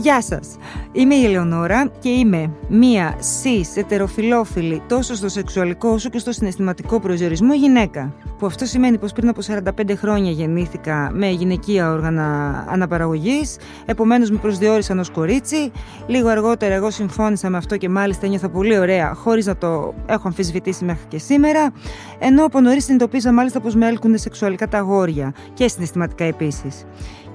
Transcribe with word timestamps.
Γεια 0.00 0.22
σας. 0.22 0.56
Είμαι 0.92 1.14
η 1.14 1.24
Ελεονόρα 1.24 1.90
και 1.98 2.08
είμαι 2.08 2.50
μία 2.68 3.16
cis 3.18 3.76
ετεροφιλόφιλη 3.76 4.82
τόσο 4.88 5.14
στο 5.14 5.28
σεξουαλικό 5.28 5.88
όσο 5.88 6.08
και 6.08 6.18
στο 6.18 6.32
συναισθηματικό 6.32 7.00
προσδιορισμό 7.00 7.54
γυναίκα. 7.54 8.14
Που 8.38 8.46
αυτό 8.46 8.64
σημαίνει 8.64 8.98
πως 8.98 9.12
πριν 9.12 9.28
από 9.28 9.40
45 9.46 9.96
χρόνια 9.96 10.30
γεννήθηκα 10.30 11.10
με 11.12 11.28
γυναικεία 11.28 11.92
όργανα 11.92 12.24
αναπαραγωγής, 12.68 13.56
επομένως 13.86 14.30
με 14.30 14.38
προσδιορίσαν 14.38 14.98
ως 14.98 15.10
κορίτσι. 15.10 15.72
Λίγο 16.06 16.28
αργότερα 16.28 16.74
εγώ 16.74 16.90
συμφώνησα 16.90 17.50
με 17.50 17.56
αυτό 17.56 17.76
και 17.76 17.88
μάλιστα 17.88 18.26
ένιωθα 18.26 18.48
πολύ 18.48 18.78
ωραία, 18.78 19.14
χωρίς 19.14 19.46
να 19.46 19.56
το 19.56 19.94
έχω 20.06 20.28
αμφισβητήσει 20.28 20.84
μέχρι 20.84 21.06
και 21.08 21.18
σήμερα. 21.18 21.72
Ενώ 22.18 22.44
από 22.44 22.60
νωρίς 22.60 22.84
συνειδητοποίησα 22.84 23.32
μάλιστα 23.32 23.60
πως 23.60 23.74
με 23.74 23.86
έλκουν 23.86 24.18
σεξουαλικά 24.18 24.68
τα 24.68 24.78
αγόρια 24.78 25.34
και 25.54 25.68
συναισθηματικά 25.68 26.24
επίσης. 26.24 26.84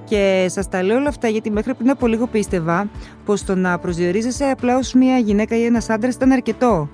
Και 0.04 0.46
σας 0.48 0.68
τα 0.68 0.82
λέω 0.82 0.96
όλα 0.96 1.08
αυτά 1.08 1.28
γιατί 1.28 1.50
μέχρι 1.50 1.74
πριν 1.74 1.90
από 1.90 2.06
λίγο 2.06 2.26
πίστευα 2.26 2.88
πως 3.24 3.44
το 3.44 3.54
να 3.54 3.78
προσδιορίζεσαι 3.78 4.44
απλά 4.44 4.76
ως 4.76 4.92
μια 4.92 5.18
γυναίκα 5.18 5.56
ή 5.56 5.64
ένας 5.64 5.90
άντρας 5.90 6.14
ήταν 6.14 6.32
αρκετό. 6.32 6.88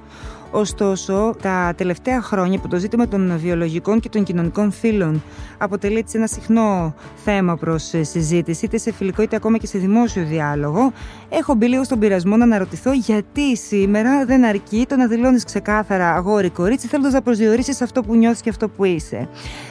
Ωστόσο, 0.53 1.35
τα 1.43 1.73
τελευταία 1.77 2.23
χρόνια 2.23 2.59
που 2.59 2.69
το 2.69 2.77
ζήτημα 2.77 3.09
των 3.09 3.39
βιολογικών 3.39 4.01
και 4.01 4.09
των 4.09 4.23
κοινωνικών 4.23 4.73
φύλων 4.73 5.23
αποτελεί 5.59 5.99
έτσι 5.99 6.17
ένα 6.17 6.27
συχνό 6.27 6.95
θέμα 7.25 7.57
προς 7.57 7.83
συζήτηση, 8.01 8.65
είτε 8.65 8.79
σε 8.79 8.93
φιλικό 8.93 9.23
είτε 9.23 9.37
ακόμα 9.37 9.59
και 9.59 9.67
σε 9.67 9.79
δημόσιο 9.79 10.25
διάλογο, 10.25 10.93
έχω 11.29 11.55
μπει 11.55 11.67
λίγο 11.67 11.85
στον 11.85 11.99
πειρασμό 11.99 12.37
να 12.37 12.45
αναρωτηθώ 12.45 12.93
γιατί 12.93 13.57
σήμερα 13.57 14.25
δεν 14.25 14.45
αρκεί 14.45 14.87
το 14.89 14.97
να 14.97 15.07
δηλώνεις 15.07 15.45
ξεκάθαρα 15.45 16.15
αγόρι-κορίτσι, 16.15 16.87
θέλοντας 16.87 17.13
να 17.13 17.23
προσδιορίσεις 17.23 17.81
αυτό 17.81 18.03
που 18.03 18.15
νιώθεις 18.15 18.41
και 18.41 18.51
αυτό 18.51 18.69
που 18.69 18.85
είσαι. 18.85 19.29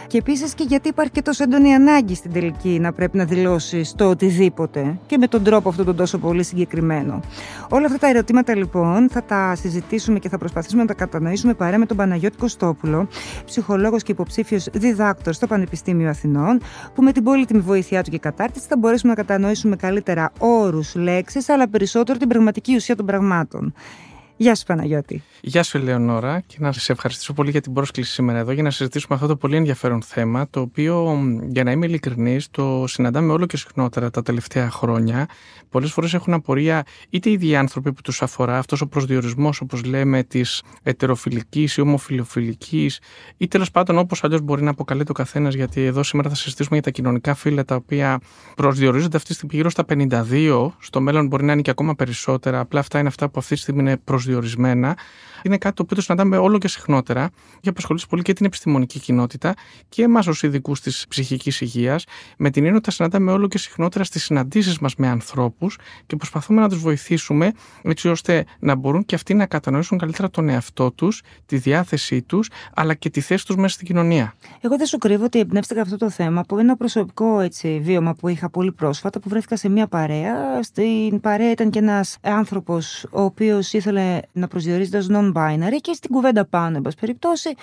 Και 0.10 0.18
επίσης 0.18 0.54
και 0.54 0.64
γιατί 0.68 0.90
υπάρχει 0.90 1.12
και 1.12 1.22
τόσο 1.22 1.44
έντονη 1.44 1.74
ανάγκη 1.74 2.16
στην 2.16 2.32
τελική 2.32 2.80
να 2.82 2.94
πρέπει 2.94 3.18
να 3.18 3.26
δηλώσει 3.26 3.82
το 3.96 4.10
οτιδήποτε 4.10 5.00
και 5.06 5.18
με 5.18 5.28
τον 5.28 5.44
τρόπο 5.44 5.70
αυτό 5.70 5.84
τον 5.84 5.96
τόσο 5.96 6.18
πολύ 6.18 6.44
συγκεκριμένο. 6.44 7.20
Όλα 7.70 7.86
αυτά 7.86 7.98
τα 7.98 8.08
ερωτήματα 8.08 8.56
λοιπόν 8.56 9.10
θα 9.10 9.24
τα 9.24 9.56
συζητήσουμε 9.56 10.20
και 10.20 10.30
θα 10.30 10.38
προσπαθήσουμε 10.38 10.82
να 10.82 10.88
τα 10.88 10.94
κατανοήσουμε 10.94 11.54
παρέα 11.54 11.78
με 11.78 11.86
τον 11.86 11.98
Παναγιώτη 11.98 12.38
Κωστόπουλο, 12.38 13.08
ψυχολόγος 13.46 14.04
και 14.04 14.12
υποψήφιος 14.12 14.68
διδάκτορ 14.74 15.34
στο 15.34 15.48
Πανεπιστήμιο 15.48 16.10
Αθηνών, 16.10 16.62
που 16.96 17.04
με 17.04 17.12
την 17.12 17.24
πολύτιμη 17.24 17.60
βοήθειά 17.60 18.04
του 18.04 18.10
και 18.10 18.20
κατάρτιση 18.20 18.66
θα 18.70 18.78
μπορέσουμε 18.78 19.14
να 19.16 19.24
κατανοήσουμε 19.24 19.76
καλύτερα 19.76 20.32
όρους, 20.40 20.96
λέξεις, 20.96 21.50
αλλά 21.50 21.70
περισσότερο 21.70 22.18
την 22.18 22.28
πραγματική 22.28 22.76
ουσία 22.76 22.96
των 22.96 23.06
πραγμάτων. 23.06 23.74
Γεια 24.42 24.56
σου 24.56 24.64
Παναγιώτη. 24.64 25.24
Γεια 25.42 25.64
σου 25.64 25.78
Ελεονόρα 25.78 26.40
και 26.40 26.56
να 26.60 26.72
σα 26.72 26.94
ευχαριστήσω 26.94 27.34
πολύ 27.34 27.52
για 27.52 27.62
την 27.62 27.74
πρόσκληση 27.74 28.12
σήμερα 28.12 28.40
εδώ 28.40 28.52
για 28.52 28.64
να 28.64 28.72
συζητήσουμε 28.72 29.16
αυτό 29.16 29.28
το 29.28 29.36
πολύ 29.36 29.56
ενδιαφέρον 29.56 30.02
θέμα 30.02 30.50
το 30.50 30.60
οποίο 30.60 31.20
για 31.50 31.64
να 31.64 31.72
είμαι 31.72 31.86
ειλικρινής 31.86 32.50
το 32.52 32.84
συναντάμε 32.88 33.32
όλο 33.32 33.46
και 33.46 33.58
συχνότερα 33.58 34.10
τα 34.10 34.22
τελευταία 34.22 34.70
χρόνια. 34.70 35.28
Πολλές 35.70 35.92
φορές 35.92 36.14
έχουν 36.14 36.34
απορία 36.34 36.84
είτε 37.10 37.30
οι 37.30 37.32
ίδιοι 37.34 37.56
άνθρωποι 37.56 37.94
που 37.94 38.02
τους 38.02 38.22
αφορά 38.22 38.58
αυτός 38.58 38.82
ο 38.82 38.88
προσδιορισμός 38.88 39.62
όπως 39.62 39.84
λέμε 39.84 40.24
της 40.24 40.62
ετεροφιλικής 40.84 41.78
ή 41.78 41.82
ομοφιλοφιλικής 41.82 43.00
ή 43.38 43.48
τέλος 43.48 43.72
πάντων 43.72 43.98
όπως 43.98 44.24
αλλιώς 44.24 44.42
μπορεί 44.42 44.64
να 44.64 44.70
αποκαλείται 44.70 45.12
ο 45.12 45.14
καθένας 45.14 45.54
γιατί 45.54 45.82
εδώ 45.82 46.04
σήμερα 46.04 46.30
θα 46.30 46.36
συζητήσουμε 46.36 46.76
για 46.76 46.84
τα 46.84 46.92
κοινωνικά 46.92 47.34
φύλλα 47.34 47.66
τα 47.66 47.76
οποία 47.76 48.20
προσδιορίζονται 48.56 49.18
αυτή 49.18 49.30
τη 49.30 49.34
στιγμή 49.34 49.56
γύρω 49.56 49.70
στα 49.70 49.86
52 49.90 50.72
στο 50.80 51.02
μέλλον 51.02 51.28
μπορεί 51.28 51.44
να 51.44 51.52
είναι 51.52 51.62
και 51.62 51.72
ακόμα 51.72 51.96
περισσότερα 51.96 52.60
απλά 52.60 52.80
αυτά 52.80 53.00
είναι 53.00 53.08
αυτά 53.08 53.30
που 53.30 53.40
αυτή 53.40 53.56
τη 53.56 53.62
στιγμή 53.62 53.80
είναι 53.80 53.98
προσδιορισμένα 53.98 54.28
προσδιορισμένα, 54.34 54.98
είναι 55.44 55.58
κάτι 55.58 55.76
το 55.76 55.82
οποίο 55.84 55.96
το 55.96 56.02
συναντάμε 56.02 56.38
όλο 56.38 56.58
και 56.58 56.68
συχνότερα 56.68 57.30
και 57.62 57.70
απασχολήσει 57.70 58.08
πολύ 58.08 58.22
και 58.22 58.34
την 58.34 58.46
επιστημονική 58.46 59.00
κοινότητα 59.00 59.54
και 59.90 60.04
εμάς 60.04 60.28
ως 60.28 60.44
ειδικούς 60.44 60.82
της 60.82 61.06
ψυχικής 61.10 61.62
υγείας, 61.62 62.06
με 62.38 62.50
την 62.50 62.64
έννοια 62.64 62.78
ότι 62.78 62.86
τα 62.86 62.92
συναντάμε 62.92 63.32
όλο 63.32 63.48
και 63.48 63.58
συχνότερα 63.58 64.04
στις 64.04 64.24
συναντήσεις 64.24 64.80
μας 64.80 64.96
με 64.96 65.08
ανθρώπους 65.08 65.78
και 66.06 66.16
προσπαθούμε 66.16 66.62
να 66.62 66.70
τους 66.70 66.80
βοηθήσουμε 66.80 67.52
έτσι 67.82 68.10
ώστε 68.10 68.46
να 68.60 68.76
μπορούν 68.76 69.06
και 69.06 69.16
αυτοί 69.16 69.34
να 69.34 69.46
κατανοήσουν 69.46 69.98
καλύτερα 69.98 70.30
τον 70.30 70.50
εαυτό 70.50 70.92
τους, 70.92 71.22
τη 71.46 71.58
διάθεσή 71.58 72.22
τους, 72.22 72.50
αλλά 72.74 72.94
και 72.94 73.10
τη 73.10 73.22
θέση 73.22 73.46
τους 73.46 73.56
μέσα 73.56 73.74
στην 73.74 73.88
κοινωνία. 73.88 74.34
Εγώ 74.62 74.78
δεν 74.78 74.86
σου 74.86 74.98
κρύβω 74.98 75.24
ότι 75.24 75.40
εμπνεύστηκα 75.40 75.82
αυτό 75.82 75.98
το 75.98 76.10
θέμα 76.10 76.40
από 76.40 76.58
ένα 76.58 76.76
προσωπικό 76.76 77.40
έτσι, 77.40 77.80
βίωμα 77.84 78.14
που 78.14 78.28
είχα 78.28 78.50
πολύ 78.50 78.72
πρόσφατα, 78.72 79.20
που 79.20 79.30
βρέθηκα 79.30 79.58
σε 79.58 79.70
μια 79.70 79.88
παρέα. 79.88 80.64
Στην 80.64 81.20
παρέα 81.20 81.52
ήταν 81.52 81.70
και 81.70 81.80
ένας 81.80 82.18
άνθρωπος 82.22 83.06
ο 83.12 83.22
οποίος 83.22 83.74
ήθελε 83.74 84.19
να 84.32 84.48
προσδιορίζεται 84.48 84.98
ω 84.98 85.06
non-binary 85.10 85.78
και 85.82 85.94
στην 85.94 86.10
κουβέντα 86.12 86.46
πάνω, 86.46 86.76
εν 86.76 86.82
πάση 86.82 86.96
περιπτώσει, 87.00 87.56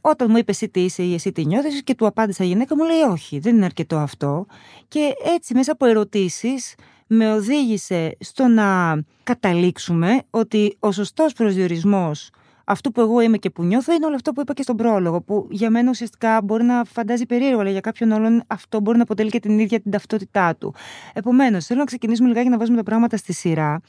όταν 0.00 0.28
μου 0.30 0.36
είπες 0.36 0.56
εσύ 0.56 0.68
τι 0.68 0.80
είσαι 0.80 1.02
ή 1.02 1.14
εσύ 1.14 1.32
τι 1.32 1.44
νιώθεις 1.44 1.82
και 1.82 1.94
του 1.94 2.06
απάντησα 2.06 2.44
η 2.44 2.46
γυναίκα, 2.46 2.76
μου 2.76 2.84
λέει 2.84 3.00
όχι, 3.00 3.38
δεν 3.38 3.56
είναι 3.56 3.64
αρκετό 3.64 3.96
αυτό. 3.96 4.46
Και 4.88 5.12
έτσι 5.34 5.54
μέσα 5.54 5.72
από 5.72 5.86
ερωτήσεις 5.86 6.74
με 7.06 7.32
οδήγησε 7.32 8.16
στο 8.20 8.46
να 8.46 8.98
καταλήξουμε 9.22 10.22
ότι 10.30 10.76
ο 10.80 10.92
σωστός 10.92 11.32
προσδιορισμός 11.32 12.30
αυτό 12.64 12.90
που 12.90 13.00
εγώ 13.00 13.20
είμαι 13.20 13.36
και 13.36 13.50
που 13.50 13.62
νιώθω 13.62 13.92
είναι 13.92 14.06
όλο 14.06 14.14
αυτό 14.14 14.32
που 14.32 14.40
είπα 14.40 14.52
και 14.52 14.62
στον 14.62 14.76
πρόλογο. 14.76 15.20
Που 15.20 15.48
για 15.50 15.70
μένα 15.70 15.90
ουσιαστικά 15.90 16.40
μπορεί 16.42 16.64
να 16.64 16.84
φαντάζει 16.84 17.26
περίεργο, 17.26 17.60
αλλά 17.60 17.70
για 17.70 17.80
κάποιον 17.80 18.10
όλον 18.10 18.42
αυτό 18.46 18.80
μπορεί 18.80 18.96
να 18.96 19.02
αποτελεί 19.02 19.30
και 19.30 19.40
την 19.40 19.58
ίδια 19.58 19.80
την 19.80 19.90
ταυτότητά 19.90 20.56
του. 20.56 20.74
Επομένως, 21.12 21.64
θέλω 21.66 21.78
να 21.78 21.84
ξεκινήσουμε 21.84 22.28
λιγάκι 22.28 22.48
να 22.48 22.58
βάζουμε 22.58 22.76
τα 22.76 22.82
πράγματα 22.82 23.16
στη 23.16 23.32
σειρά. 23.32 23.80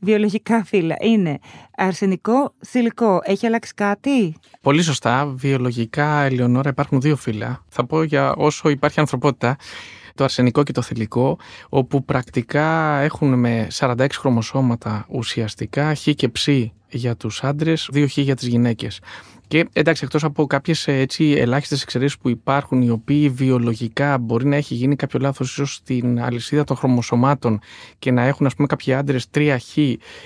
Βιολογικά 0.00 0.64
φύλλα 0.64 0.96
είναι 1.00 1.38
αρσενικό, 1.76 2.54
θηλυκό. 2.66 3.20
Έχει 3.24 3.46
αλλάξει 3.46 3.74
κάτι; 3.74 4.34
Πολύ 4.60 4.82
σωστά. 4.82 5.26
Βιολογικά, 5.26 6.22
Ελεονόρα, 6.22 6.68
υπάρχουν 6.68 7.00
δύο 7.00 7.16
φύλλα. 7.16 7.64
Θα 7.68 7.86
πω 7.86 8.02
για 8.02 8.34
όσο 8.34 8.68
υπάρχει 8.68 9.00
ανθρωπότητα 9.00 9.56
το 10.14 10.24
αρσενικό 10.24 10.62
και 10.62 10.72
το 10.72 10.82
θηλυκό, 10.82 11.38
όπου 11.68 12.04
πρακτικά 12.04 12.98
έχουν 12.98 13.38
με 13.38 13.66
46 13.72 14.06
χρωμοσώματα 14.12 15.06
ουσιαστικά 15.08 15.94
χ 15.94 16.08
και 16.14 16.28
ψ 16.28 16.48
για 16.92 17.16
τους 17.16 17.42
άντρες, 17.42 17.88
δύο 17.92 18.08
χ 18.08 18.18
για 18.18 18.36
τις 18.36 18.46
γυναίκες. 18.46 19.00
Και 19.52 19.68
εντάξει, 19.72 20.04
εκτός 20.04 20.24
από 20.24 20.46
κάποιες 20.46 20.88
ελάχιστες 21.18 21.82
εξαιρέσεις 21.82 22.18
που 22.18 22.28
υπάρχουν, 22.28 22.82
οι 22.82 22.90
οποίοι 22.90 23.28
βιολογικά 23.28 24.18
μπορεί 24.18 24.46
να 24.46 24.56
έχει 24.56 24.74
γίνει 24.74 24.96
κάποιο 24.96 25.20
λάθος, 25.20 25.50
ίσως 25.50 25.74
στην 25.74 26.22
αλυσίδα 26.22 26.64
των 26.64 26.76
χρωμοσωμάτων 26.76 27.60
και 27.98 28.10
να 28.10 28.22
έχουν, 28.22 28.46
ας 28.46 28.54
πούμε, 28.54 28.66
κάποιοι 28.66 28.94
άντρες 28.94 29.26
3 29.30 29.56
χ 29.60 29.76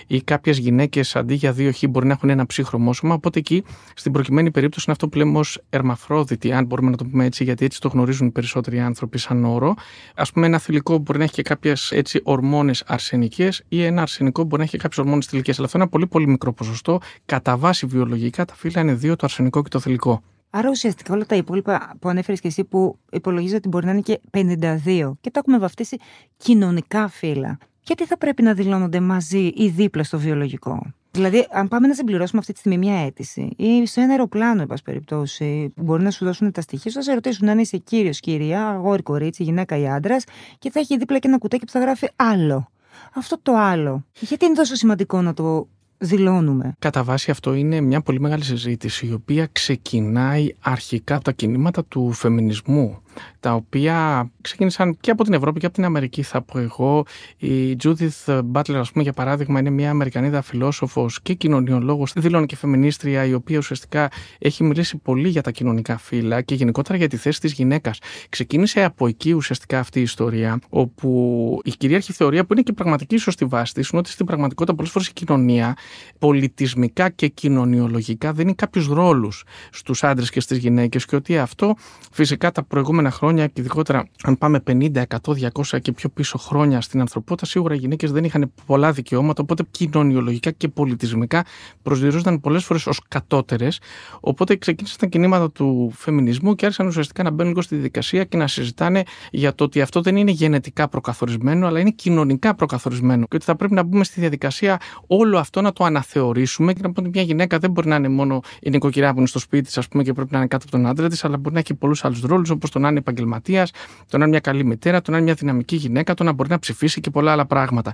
ή 0.07 0.21
κάποιες 0.25 0.59
γυναίκες 0.59 1.17
αντί 1.17 1.35
για 1.35 1.53
2 1.53 1.71
χ 1.73 1.83
μπορεί 1.89 2.07
να 2.07 2.13
έχουν 2.13 2.31
ένα 2.31 2.47
ψ 2.47 2.61
χρωμόσωμα. 2.65 3.15
Οπότε 3.15 3.39
εκεί, 3.39 3.65
στην 3.95 4.13
προκειμένη 4.13 4.51
περίπτωση, 4.51 4.85
είναι 4.87 4.97
αυτό 5.01 5.09
που 5.09 5.19
λέμε 5.19 5.39
ως 5.39 5.63
ερμαφρόδητη, 5.71 6.53
αν 6.53 6.65
μπορούμε 6.65 6.91
να 6.91 6.97
το 6.97 7.05
πούμε 7.05 7.25
έτσι, 7.25 7.45
γιατί 7.45 7.65
έτσι 7.65 7.81
το 7.81 7.89
γνωρίζουν 7.89 8.27
οι 8.27 8.31
περισσότεροι 8.31 8.81
άνθρωποι 8.81 9.19
σαν 9.19 9.45
όρο. 9.45 9.75
Α 10.15 10.25
πούμε, 10.25 10.47
ένα 10.47 10.59
θηλυκό 10.59 10.99
μπορεί 10.99 11.19
να 11.19 11.25
έχει 11.25 11.33
και 11.33 11.43
κάποιες 11.43 11.95
ορμόνες 12.23 12.83
αρσενικές 12.87 13.65
ή 13.69 13.85
ένα 13.85 14.03
αρσενικό 14.03 14.43
μπορεί 14.43 14.59
να 14.59 14.65
έχει 14.65 14.79
κάποιες 14.79 15.05
ορμόνες 15.05 15.27
θηλυκές. 15.27 15.57
Αλλά 15.57 15.67
αυτό 15.67 15.79
είναι 15.79 15.87
ένα 15.87 15.99
πολύ, 15.99 16.11
πολύ 16.11 16.27
μικρό 16.33 16.53
ποσοστό. 16.53 17.01
Κατά 17.27 17.57
βάση 17.57 17.87
βιολογικά 17.87 18.45
τα 18.45 18.55
φύλλα 18.55 18.81
είναι 18.81 18.95
δύο 18.95 19.16
το 19.17 19.27
αρσενικό 19.27 19.63
και 19.63 19.69
το 19.69 19.81
θηλυκό. 19.81 20.23
Άρα 20.51 20.71
ουσιαστικά 20.71 21.15
όλα 21.15 21.27
τα 21.27 21.37
υπόλοιπα 21.37 21.95
που 21.99 22.09
ανέφερες 22.09 22.41
και 22.41 22.49
εσύ 22.49 22.65
που 22.65 22.99
υπολογίζεις 23.13 23.57
ότι 23.57 23.69
μπορεί 23.69 23.87
να 23.87 23.93
είναι 23.93 24.01
και 24.01 24.21
52 24.31 25.13
και 25.21 25.31
το 25.31 25.39
έχουμε 25.39 25.59
βαφτίσει 25.59 25.97
κοινωνικά 26.37 27.09
φύλλα. 27.09 27.59
Γιατί 27.83 28.07
θα 28.07 28.19
πρέπει 28.19 28.43
να 28.43 28.55
δηλώνονται 28.55 29.01
μαζί 29.01 29.53
ή 29.55 29.69
δίπλα 29.69 30.05
στο 30.05 30.19
βιολογικό; 30.19 30.93
Δηλαδή, 31.17 31.47
αν 31.51 31.69
πάμε 31.69 31.87
να 31.87 31.95
συμπληρώσουμε 31.95 32.41
αυτή 32.41 32.53
τη 32.53 32.59
στιγμή 32.59 32.79
μια 32.79 33.05
αίτηση 33.05 33.53
ή 33.57 33.87
σε 33.87 34.01
ένα 34.01 34.11
αεροπλάνο, 34.11 34.61
εν 34.61 34.67
πάση 34.67 34.83
περιπτώσει, 34.83 35.73
που 35.75 35.83
μπορεί 35.83 36.03
να 36.03 36.11
σου 36.11 36.25
δώσουν 36.25 36.53
τα 36.53 36.61
στοιχεία 36.61 36.91
σου, 36.91 36.97
θα 36.97 37.03
σε 37.03 37.13
ρωτήσουν 37.13 37.49
αν 37.49 37.59
είσαι 37.59 37.77
κύριος, 37.77 38.21
κυρία, 38.21 38.67
αγόρι, 38.69 39.03
κορίτσι, 39.03 39.43
γυναίκα 39.43 39.77
ή 39.77 39.89
άντρας 39.89 40.25
και 40.59 40.71
θα 40.71 40.81
έχει 40.81 40.97
δίπλα 40.97 41.19
και 41.19 41.29
ένα 41.29 41.39
κουτάκι 41.39 41.65
που 41.65 41.71
θα 41.73 41.81
γράφει 41.81 42.09
άλλο. 42.17 42.69
Αυτό 43.15 43.39
το 43.43 43.57
άλλο. 43.57 44.05
Γιατί 44.21 44.45
είναι 44.45 44.55
τόσο 44.55 44.75
σημαντικό 44.75 45.23
να 45.23 45.35
το 45.35 45.69
δηλώνουμε. 45.99 46.75
Κατά 46.79 47.05
βάση 47.05 47.31
αυτό 47.31 47.55
είναι 47.55 47.81
μια 47.81 48.01
πολύ 48.01 48.21
μεγάλη 48.21 48.45
συζήτηση 48.45 49.07
η 49.07 49.13
οποία 49.13 49.49
ξεκινάει 49.53 50.55
αρχικά 50.61 51.15
από 51.15 51.25
τα 51.25 51.33
κινήματα 51.33 51.85
του 51.85 52.13
φεμινισμού 52.13 52.99
τα 53.41 53.55
οποία 53.55 54.31
ξεκίνησαν 54.41 54.97
και 55.01 55.11
από 55.11 55.25
την 55.25 55.33
Ευρώπη 55.33 55.61
και 55.61 55.67
από 55.67 55.75
την 55.75 55.85
Αμερική, 55.85 56.23
θα 56.23 56.43
πω 56.43 56.59
εγώ. 56.59 57.05
Η 57.37 57.77
Judith 57.83 58.41
Butler, 58.53 58.75
ας 58.75 58.93
πούμε, 58.93 59.03
για 59.03 59.13
παράδειγμα, 59.13 59.59
είναι 59.59 59.71
μια 59.71 59.91
Αμερικανίδα 59.91 60.43
φιλόσοφος 60.43 61.23
και 61.23 61.35
κοινωνιολόγος, 61.35 62.13
δηλώνει 62.17 62.47
και 62.47 62.57
φεμινίστρια, 62.57 63.25
η 63.25 63.35
οποία 63.35 63.59
ουσιαστικά 63.59 64.09
έχει 64.39 64.65
μιλήσει 64.65 64.97
πολύ 64.97 65.29
για 65.29 65.43
τα 65.43 65.51
κοινωνικά 65.51 65.99
φύλλα 65.99 66.43
και 66.43 66.55
γενικότερα 66.55 66.99
για 66.99 67.09
τη 67.09 67.17
θέση 67.17 67.41
της 67.41 67.53
γυναίκας. 67.53 67.99
Ξεκίνησε 68.29 68.85
από 68.85 69.07
εκεί 69.07 69.33
ουσιαστικά 69.33 69.79
αυτή 69.79 69.99
η 69.99 70.03
ιστορία, 70.03 70.59
όπου 70.69 71.61
η 71.65 71.71
κυρίαρχη 71.71 72.13
θεωρία, 72.13 72.45
που 72.45 72.53
είναι 72.53 72.63
και 72.63 72.73
πραγματική 72.73 73.17
σωστή 73.17 73.45
βάση 73.45 73.75
της, 73.75 73.89
είναι 73.89 74.01
ότι 74.01 74.11
στην 74.11 74.27
πραγματικότητα 74.27 74.75
πολλές 74.77 74.93
φορές 74.93 75.09
η 75.09 75.13
κοινωνία 75.13 75.77
πολιτισμικά 76.19 77.09
και 77.09 77.29
κοινωνιολογικά 77.29 78.33
δίνει 78.33 78.55
κάποιους 78.55 78.87
ρόλους 78.87 79.45
στους 79.71 80.05
άντρες 80.05 80.31
και 80.31 80.41
στις 80.41 80.59
γυναίκες 80.59 81.05
και 81.05 81.17
ότι 81.17 81.39
αυτό 81.39 81.75
φυσικά 82.13 82.53
τα 82.53 82.63
προηγούμενα 82.63 83.06
επόμενα 83.07 83.11
χρόνια 83.11 83.47
και 83.47 83.61
ειδικότερα 83.61 84.09
αν 84.23 84.39
πάμε 84.39 84.63
50, 84.67 85.03
100, 85.09 85.51
200 85.53 85.81
και 85.83 85.93
πιο 85.93 86.09
πίσω 86.09 86.39
χρόνια 86.39 86.81
στην 86.81 87.01
ανθρωπότητα, 87.01 87.47
σίγουρα 87.47 87.75
οι 87.75 87.79
γυναίκες 87.79 88.13
δεν 88.13 88.25
είχαν 88.25 88.53
πολλά 88.67 88.93
δικαιώματα, 88.93 89.43
οπότε 89.43 89.65
κοινωνιολογικά 89.71 90.51
και 90.51 90.69
πολιτισμικά 90.69 91.45
προσδιορίζονταν 91.83 92.41
πολλές 92.41 92.65
φορές 92.65 92.87
ως 92.87 93.01
κατώτερες. 93.09 93.81
Οπότε 94.21 94.57
ξεκίνησαν 94.57 94.99
τα 95.01 95.07
κινήματα 95.07 95.51
του 95.51 95.93
φεμινισμού 95.95 96.55
και 96.55 96.65
άρχισαν 96.65 96.87
ουσιαστικά 96.87 97.23
να 97.23 97.31
μπαίνουν 97.31 97.49
λίγο 97.49 97.63
στη 97.63 97.75
διαδικασία 97.75 98.25
και 98.25 98.37
να 98.37 98.47
συζητάνε 98.47 99.03
για 99.31 99.55
το 99.55 99.65
ότι 99.65 99.81
αυτό 99.81 100.01
δεν 100.01 100.17
είναι 100.17 100.31
γενετικά 100.31 100.89
προκαθορισμένο, 100.89 101.67
αλλά 101.67 101.81
είναι 101.81 101.91
κοινωνικά 101.91 102.55
προκαθορισμένο. 102.55 103.27
Και 103.27 103.37
ότι 103.37 103.45
θα 103.45 103.57
πρέπει 103.57 103.75
να 103.75 103.83
μπούμε 103.83 104.05
στη 104.05 104.21
διαδικασία 104.21 104.81
όλο 105.07 105.39
αυτό 105.39 105.61
να 105.61 105.73
το 105.73 105.85
αναθεωρήσουμε 105.85 106.73
και 106.73 106.81
να 106.83 106.93
πούμε 106.93 107.09
ότι 107.09 107.19
μια 107.19 107.27
γυναίκα 107.27 107.59
δεν 107.59 107.71
μπορεί 107.71 107.89
να 107.89 107.97
είναι 107.97 108.09
μόνο 108.09 108.41
η 108.61 108.71
νοικοκυρά 108.71 109.13
που 109.13 109.19
είναι 109.19 109.27
στο 109.27 109.39
σπίτι 109.39 109.65
της, 109.65 109.79
ας 109.79 109.89
πούμε, 109.89 110.03
και 110.03 110.13
πρέπει 110.13 110.33
να 110.33 110.39
είναι 110.39 110.47
κάτω 110.47 110.65
από 110.69 110.77
τον 110.77 110.87
άντρα 110.87 111.09
της, 111.09 111.25
αλλά 111.25 111.37
μπορεί 111.37 111.55
να 111.55 111.61
έχει 111.61 111.75
πολλούς 111.75 112.05
άλλους 112.05 112.21
ρόλους, 112.21 112.51
όπως 112.51 112.71
το 112.71 112.79
να 112.79 112.89
είναι 112.97 113.05
επαγγελματίας, 113.09 113.71
το 114.11 114.17
να 114.19 114.19
είναι 114.19 114.27
μια 114.27 114.41
καλή 114.41 114.65
μητέρα, 114.65 115.03
το 115.03 115.11
να 115.11 115.17
είναι 115.17 115.27
μια 115.27 115.35
δυναμική 115.35 115.77
γυναίκα, 115.77 116.15
το 116.15 116.25
να 116.25 116.33
μπορεί 116.33 116.49
να 116.49 116.59
ψηφίσει 116.59 117.01
και 117.01 117.11
πολλά 117.11 117.33
άλλα 117.33 117.47
πράγματα. 117.47 117.93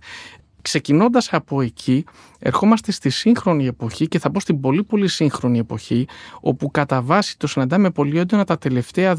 Ξεκινώντας 0.62 1.32
από 1.32 1.60
εκεί, 1.60 2.04
ερχόμαστε 2.38 2.93
στη 2.93 3.10
σύγχρονη 3.10 3.66
εποχή 3.66 4.08
και 4.08 4.19
θα 4.19 4.31
πω 4.31 4.40
στην 4.40 4.60
πολύ 4.60 4.84
πολύ 4.84 5.08
σύγχρονη 5.08 5.58
εποχή, 5.58 6.06
όπου 6.40 6.70
κατά 6.70 7.02
βάση 7.02 7.38
το 7.38 7.46
συναντάμε 7.46 7.90
πολύ 7.90 8.19
έντονα 8.19 8.44
τα 8.44 8.58
τελευταία 8.58 9.14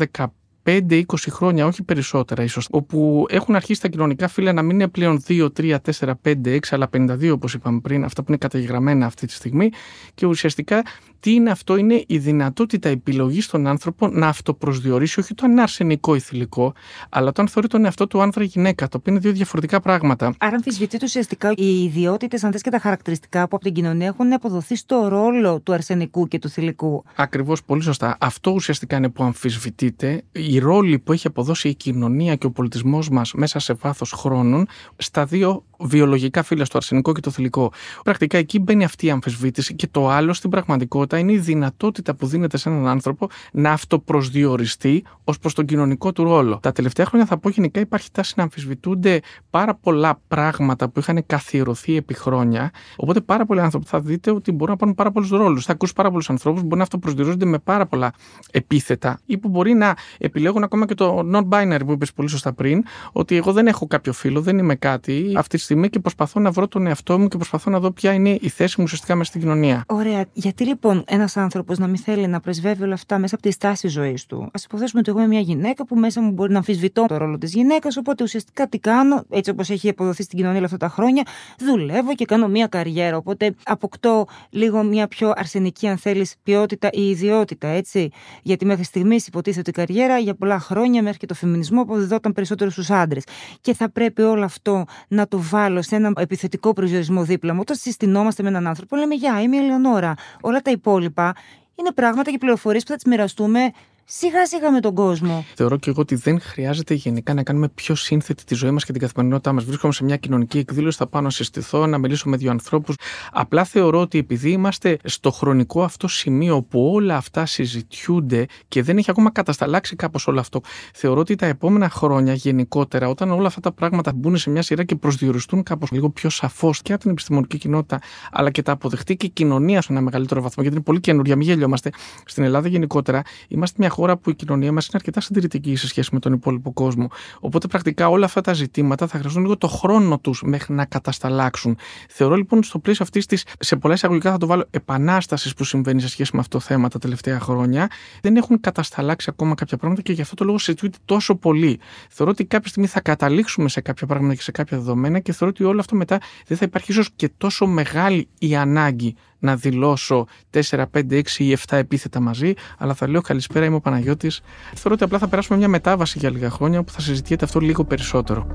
15 0.65 0.83
5-20 0.89 1.03
χρόνια, 1.29 1.65
όχι 1.65 1.83
περισσότερα 1.83 2.43
ίσως, 2.43 2.67
όπου 2.71 3.25
έχουν 3.29 3.55
αρχίσει 3.55 3.81
τα 3.81 3.87
κοινωνικά 3.87 4.27
φύλλα 4.27 4.53
να 4.53 4.61
μην 4.61 4.75
είναι 4.75 4.87
πλέον 4.87 5.21
2, 5.27 5.47
3, 5.57 5.75
4, 5.99 6.11
5, 6.21 6.35
6, 6.45 6.59
αλλά 6.69 6.89
52 6.97 7.31
όπως 7.31 7.53
είπαμε 7.53 7.79
πριν, 7.79 8.03
αυτά 8.03 8.21
που 8.21 8.27
είναι 8.29 8.37
καταγεγραμμένα 8.37 9.05
αυτή 9.05 9.27
τη 9.27 9.33
στιγμή. 9.33 9.69
Και 10.13 10.25
ουσιαστικά 10.25 10.83
τι 11.19 11.33
είναι 11.33 11.49
αυτό, 11.49 11.75
είναι 11.75 12.03
η 12.07 12.17
δυνατότητα 12.17 12.89
επιλογής 12.89 13.45
στον 13.45 13.67
άνθρωπο 13.67 14.07
να 14.07 14.27
αυτοπροσδιορίσει 14.27 15.19
όχι 15.19 15.33
το 15.33 15.45
αν 15.45 15.51
είναι 15.51 15.61
αρσενικό 15.61 16.15
ή 16.15 16.19
θηλυκό, 16.19 16.73
αλλά 17.09 17.31
το 17.31 17.41
αν 17.41 17.47
θεωρεί 17.47 17.67
τον 17.67 17.85
εαυτό 17.85 18.07
του 18.07 18.21
άνθρα 18.21 18.43
γυναίκα, 18.43 18.87
το 18.87 18.97
οποίο 18.97 19.11
είναι 19.11 19.21
δύο 19.21 19.31
διαφορετικά 19.31 19.79
πράγματα. 19.79 20.35
Άρα, 20.37 20.55
αμφισβητείται 20.55 21.05
ουσιαστικά 21.05 21.53
οι 21.55 21.83
ιδιότητες, 21.83 22.43
αν 22.43 22.51
θες 22.51 22.61
και 22.61 22.69
τα 22.69 22.79
χαρακτηριστικά 22.79 23.47
που 23.47 23.55
από 23.55 23.63
την 23.63 23.73
κοινωνία 23.73 24.07
έχουν 24.07 24.33
αποδοθεί 24.33 24.75
στο 24.75 25.07
ρόλο 25.07 25.59
του 25.59 25.73
αρσενικού 25.73 26.27
και 26.27 26.39
του 26.39 26.49
θηλυκού. 26.49 27.03
Ακριβώς, 27.15 27.63
πολύ 27.63 27.81
σωστά. 27.81 28.17
Αυτό 28.19 28.51
ουσιαστικά 28.51 28.97
είναι 28.97 29.09
που 29.09 29.23
αμφισβητείται. 29.23 30.23
Η 30.31 30.52
ρόλη 30.59 30.99
που 30.99 31.11
έχει 31.11 31.27
αποδώσει 31.27 31.69
η 31.69 31.75
κοινωνία 31.75 32.35
και 32.35 32.45
ο 32.45 32.51
πολιτισμός 32.51 33.09
μας 33.09 33.33
μέσα 33.33 33.59
σε 33.59 33.73
βάθος 33.73 34.11
χρόνων 34.11 34.67
στα 34.97 35.25
δύο 35.25 35.63
βιολογικά 35.79 36.43
φύλλα, 36.43 36.65
στο 36.65 36.77
αρσενικό 36.77 37.11
και 37.13 37.19
το 37.19 37.31
θηλυκό. 37.31 37.71
Πρακτικά 38.03 38.37
εκεί 38.37 38.59
μπαίνει 38.59 38.83
αυτή 38.83 39.05
η 39.05 39.09
αμφισβήτηση 39.09 39.75
και 39.75 39.87
το 39.87 40.09
άλλο 40.09 40.33
στην 40.33 40.49
πραγματικότητα 40.49 41.17
είναι 41.17 41.31
η 41.31 41.37
δυνατότητα 41.37 42.15
που 42.15 42.25
δίνεται 42.25 42.57
σε 42.57 42.69
έναν 42.69 42.87
άνθρωπο 42.87 43.27
να 43.51 43.71
αυτοπροσδιοριστεί 43.71 45.03
ως 45.23 45.39
προς 45.39 45.53
τον 45.53 45.65
κοινωνικό 45.65 46.11
του 46.11 46.23
ρόλο. 46.23 46.59
Τα 46.61 46.71
τελευταία 46.71 47.05
χρόνια 47.05 47.27
θα 47.27 47.37
πω 47.37 47.49
γενικά 47.49 47.79
υπάρχει 47.79 48.11
τάση 48.11 48.33
να 48.37 48.43
αμφισβητούνται 48.43 49.19
πάρα 49.49 49.75
πολλά 49.75 50.19
πράγματα 50.27 50.89
που 50.89 50.99
είχαν 50.99 51.23
καθιερωθεί 51.25 51.95
επί 51.95 52.13
χρόνια. 52.13 52.71
Οπότε 52.95 53.21
πάρα 53.21 53.45
πολλοί 53.45 53.59
άνθρωποι 53.59 53.85
θα 53.87 53.99
δείτε 53.99 54.31
ότι 54.31 54.51
μπορούν 54.51 54.73
να 54.73 54.77
πάρουν 54.77 54.95
πάρα 54.95 55.11
πολλούς 55.11 55.29
ρόλους. 55.29 55.65
Θα 55.65 55.71
ακούσει 55.71 55.93
πάρα 55.93 56.09
πολλούς 56.09 56.29
ανθρώπους 56.29 56.59
που 56.59 56.65
μπορεί 56.65 56.77
να 56.77 56.83
αυτοπροσδιορίζονται 56.83 57.45
με 57.45 57.59
πάρα 57.59 57.85
πολλά 57.85 58.13
επίθετα 58.51 59.19
ή 59.25 59.37
που 59.37 59.49
μπορεί 59.49 59.73
να 59.73 59.95
επιλέγουν 60.17 60.42
ακόμα 60.63 60.85
και 60.85 60.93
το 60.93 61.29
non-binary 61.33 61.81
που 61.85 61.91
είπες 61.91 62.13
πολύ 62.13 62.29
σωστά 62.29 62.53
πριν, 62.53 62.83
ότι 63.11 63.35
εγώ 63.35 63.51
δεν 63.51 63.67
έχω 63.67 63.87
κάποιο 63.87 64.13
φίλο, 64.13 64.41
δεν 64.41 64.57
είμαι 64.57 64.75
κάτι. 64.75 65.33
Αυτή 65.35 65.57
τη 65.57 65.63
στιγμή 65.63 65.89
και 65.89 65.99
προσπαθώ 65.99 66.39
να 66.39 66.51
βρω 66.51 66.67
τον 66.67 66.87
εαυτό 66.87 67.19
μου 67.19 67.27
και 67.27 67.37
προσπαθώ 67.37 67.71
να 67.71 67.79
δω 67.79 67.91
ποια 67.91 68.13
είναι 68.13 68.37
η 68.41 68.49
θέση 68.49 68.75
μου 68.77 68.83
ουσιαστικά 68.83 69.15
μέσα 69.15 69.29
στην 69.29 69.41
κοινωνία. 69.41 69.83
Ωραία. 69.87 70.25
Γιατί 70.33 70.65
λοιπόν 70.65 71.03
ένας 71.07 71.37
άνθρωπος 71.37 71.77
να 71.77 71.87
μην 71.87 71.97
θέλει 71.97 72.27
να 72.27 72.39
πρεσβεύει 72.39 72.83
όλα 72.83 72.93
αυτά 72.93 73.17
μέσα 73.17 73.35
από 73.35 73.43
τη 73.43 73.51
στάση 73.51 73.87
ζωής 73.87 74.25
του; 74.25 74.41
Α 74.41 74.59
υποθέσουμε 74.65 74.99
ότι 74.99 75.09
εγώ 75.09 75.19
είμαι 75.19 75.27
μια 75.27 75.39
γυναίκα 75.39 75.85
που 75.85 75.95
μέσα 75.95 76.21
μου 76.21 76.31
μπορεί 76.31 76.51
να 76.51 76.57
αμφισβητώ 76.57 77.05
το 77.07 77.17
ρόλο 77.17 77.37
της 77.37 77.53
γυναίκας, 77.53 77.97
οπότε 77.97 78.23
ουσιαστικά 78.23 78.67
τι 78.67 78.79
κάνω, 78.79 79.23
έτσι 79.29 79.51
όπως 79.51 79.69
έχει 79.69 79.89
αποδοθεί 79.89 80.23
στην 80.23 80.37
κοινωνία 80.37 80.57
όλα 80.57 80.65
αυτά 80.65 80.77
τα 80.77 80.89
χρόνια, 80.89 81.23
δουλεύω 81.59 82.15
και 82.15 82.25
κάνω 82.25 82.47
μια 82.47 82.67
καριέρα. 82.67 83.17
Οπότε 83.17 83.55
αποκτώ 83.63 84.27
λίγο 84.49 84.83
μια 84.83 85.07
πιο 85.07 85.33
αρσενική, 85.35 85.87
αν 85.87 85.97
θέλεις, 85.97 86.35
ποιότητα 86.43 86.89
ή 86.91 87.09
ιδιότητα, 87.09 87.67
έτσι. 87.67 88.09
Γιατί 88.41 88.65
μέχρι 88.65 88.83
στιγμής 88.83 89.27
υποτίθεται 89.27 89.69
η 89.69 89.73
καριέρα 89.73 90.17
για 90.17 90.32
πολλά 90.35 90.59
χρόνια 90.59 91.01
μέχρι 91.01 91.17
και 91.17 91.25
το 91.25 91.33
φεμινισμό 91.33 91.81
αποδιδόταν 91.81 92.33
περισσότερο 92.33 92.69
στους 92.69 92.89
άντρες. 92.89 93.23
Και 93.61 93.73
θα 93.73 93.89
πρέπει 93.89 94.21
όλο 94.21 94.43
αυτό 94.43 94.85
να 95.07 95.27
το 95.27 95.37
βάλω 95.41 95.81
σε 95.81 95.95
ένα 95.95 96.11
επιθετικό 96.17 96.73
προσδιορισμό 96.73 97.23
δίπλα 97.23 97.53
μου. 97.53 97.59
Όταν 97.61 97.75
συστηνόμαστε 97.75 98.43
με 98.43 98.49
έναν 98.49 98.67
άνθρωπο, 98.67 98.95
λέμε 98.95 99.15
Γεια, 99.15 99.41
είμαι 99.41 99.55
η 99.55 99.59
Ελεονόρα. 99.59 100.13
Όλα 100.41 100.61
τα 100.61 100.71
υπόλοιπα 100.71 101.35
είναι 101.75 101.91
πράγματα 101.91 102.31
και 102.31 102.37
πληροφορίες 102.37 102.83
που 102.83 102.89
θα 102.89 102.95
τις 102.95 103.05
μοιραστούμε 103.05 103.71
σιγά 104.05 104.45
σιγά 104.45 104.71
με 104.71 104.79
τον 104.79 104.93
κόσμο. 104.93 105.45
Θεωρώ 105.55 105.77
και 105.77 105.89
εγώ 105.89 106.01
ότι 106.01 106.15
δεν 106.15 106.41
χρειάζεται 106.41 106.93
γενικά 106.93 107.33
να 107.33 107.43
κάνουμε 107.43 107.69
πιο 107.69 107.95
σύνθετη 107.95 108.43
τη 108.43 108.55
ζωή 108.55 108.71
μας 108.71 108.85
και 108.85 108.91
την 108.91 109.01
καθημερινότητά 109.01 109.53
μας. 109.53 109.63
Βρίσκομαι 109.63 109.93
σε 109.93 110.03
μια 110.03 110.17
κοινωνική 110.17 110.57
εκδήλωση, 110.57 110.97
θα 110.97 111.07
πάω 111.07 111.21
να 111.21 111.29
συστηθώ, 111.29 111.87
να 111.87 111.97
μιλήσω 111.97 112.29
με 112.29 112.37
δύο 112.37 112.51
ανθρώπους. 112.51 112.95
Απλά 113.31 113.63
θεωρώ 113.63 113.99
ότι 113.99 114.17
επειδή 114.17 114.51
είμαστε 114.51 114.97
στο 115.03 115.31
χρονικό 115.31 115.83
αυτό 115.83 116.07
σημείο 116.07 116.61
που 116.61 116.91
όλα 116.93 117.15
αυτά 117.15 117.45
συζητιούνται 117.45 118.45
και 118.67 118.83
δεν 118.83 118.97
έχει 118.97 119.11
ακόμα 119.11 119.31
κατασταλάξει 119.31 119.95
κάπως 119.95 120.27
όλο 120.27 120.39
αυτό, 120.39 120.61
θεωρώ 120.93 121.19
ότι 121.19 121.35
τα 121.35 121.45
επόμενα 121.45 121.89
χρόνια 121.89 122.33
γενικότερα, 122.33 123.09
όταν 123.09 123.31
όλα 123.31 123.47
αυτά 123.47 123.59
τα 123.59 123.71
πράγματα 123.71 124.11
μπουν 124.15 124.37
σε 124.37 124.49
μια 124.49 124.61
σειρά 124.61 124.83
και 124.83 124.95
προσδιοριστούν 124.95 125.63
κάπως 125.63 125.91
λίγο 125.91 126.09
πιο 126.09 126.29
σαφώς 126.29 126.81
και 126.81 126.93
από 126.93 127.01
την 127.01 127.11
επιστημονική 127.11 127.57
κοινότητα, 127.57 127.99
αλλά 128.31 128.51
και 128.51 128.61
τα 128.61 128.71
αποδεχτεί 128.71 129.15
και 129.15 129.25
η 129.25 129.29
κοινωνία 129.29 129.81
σε 129.81 129.91
ένα 129.91 130.01
μεγαλύτερο 130.01 130.41
βαθμό, 130.41 130.63
γιατί 130.63 130.77
είναι 130.77 130.85
πολύ 130.85 130.99
καινούργια, 130.99 131.35
μην 131.35 131.47
γελιόμαστε. 131.47 131.89
Στην 132.25 132.43
Ελλάδα 132.43 132.67
γενικότερα 132.67 133.21
είμαστε 133.47 133.75
μια 133.79 133.89
χώρα 133.93 134.17
που 134.17 134.29
η 134.29 134.35
κοινωνία 134.35 134.71
μας 134.71 134.85
είναι 134.85 134.95
αρκετά 134.95 135.21
συντηρητική 135.21 135.75
σε 135.75 135.87
σχέση 135.87 136.09
με 136.13 136.19
τον 136.19 136.33
υπόλοιπο 136.33 136.71
κόσμο. 136.73 137.07
Οπότε 137.39 137.67
πρακτικά 137.67 138.09
όλα 138.09 138.25
αυτά 138.25 138.41
τα 138.41 138.53
ζητήματα 138.53 139.07
θα 139.07 139.17
χρειαστούν 139.17 139.41
λίγο 139.41 139.57
το 139.57 139.67
χρόνο 139.67 140.19
τους 140.19 140.41
μέχρι 140.45 140.73
να 140.73 140.85
κατασταλάξουν. 140.85 141.77
Θεωρώ 142.09 142.35
λοιπόν 142.35 142.63
στο 142.63 142.79
πλαίσιο 142.79 143.05
αυτής 143.05 143.25
της, 143.25 143.45
σε 143.59 143.75
πολλά 143.75 143.93
εισαγωγικά 143.93 144.31
θα 144.31 144.37
το 144.37 144.45
βάλω, 144.45 144.65
επανάστασης 144.69 145.53
που 145.53 145.63
συμβαίνει 145.63 146.01
σε 146.01 146.09
σχέση 146.09 146.29
με 146.33 146.39
αυτό 146.39 146.57
το 146.57 146.63
θέμα 146.63 146.89
τα 146.89 146.99
τελευταία 146.99 147.39
χρόνια, 147.39 147.89
δεν 148.21 148.35
έχουν 148.35 148.59
κατασταλάξει 148.59 149.27
ακόμα 149.29 149.55
κάποια 149.55 149.77
πράγματα 149.77 150.01
και 150.01 150.13
γι' 150.13 150.21
αυτό 150.21 150.35
το 150.35 150.43
λόγο 150.45 150.57
συζητούνται 150.57 150.97
τόσο 151.05 151.35
πολύ. 151.35 151.79
Θεωρώ 152.09 152.31
ότι 152.31 152.45
κάποια 152.45 152.69
στιγμή 152.69 152.87
θα 152.87 153.01
καταλήξουμε 153.01 153.69
σε 153.69 153.81
κάποια 153.81 154.07
πράγματα 154.07 154.35
και 154.35 154.41
σε 154.41 154.51
κάποια 154.51 154.77
δεδομένα 154.77 155.19
και 155.19 155.31
θεωρώ 155.31 155.53
ότι 155.57 155.63
όλο 155.63 155.79
αυτό 155.79 155.95
μετά 155.95 156.17
δεν 156.47 156.57
θα 156.57 156.65
υπάρχει 156.65 156.91
ίσως 156.91 157.09
και 157.15 157.29
τόσο 157.37 157.65
μεγάλη 157.65 158.27
η 158.39 158.55
ανάγκη 158.55 159.15
να 159.43 159.55
δηλώσω 159.55 160.27
4, 160.49 160.59
5, 160.91 161.11
6 161.11 161.23
ή 161.37 161.57
7 161.67 161.77
επίθετα 161.77 162.19
μαζί, 162.19 162.53
αλλά 162.77 162.93
θα 162.93 163.09
λέω 163.09 163.21
καλησπέρα, 163.21 163.65
είμαι 163.65 163.75
ο 163.75 163.79
Παναγιώτης. 163.79 164.41
Θεωρώ 164.73 164.93
ότι 164.93 165.03
απλά 165.03 165.17
θα 165.17 165.27
περάσουμε 165.27 165.57
μια 165.57 165.67
μετάβαση 165.67 166.19
για 166.19 166.29
λίγα 166.29 166.49
χρόνια 166.49 166.83
που 166.83 166.91
θα 166.91 167.01
συζητιέται 167.01 167.45
αυτό 167.45 167.59
λίγο 167.59 167.83
περισσότερο. 167.85 168.47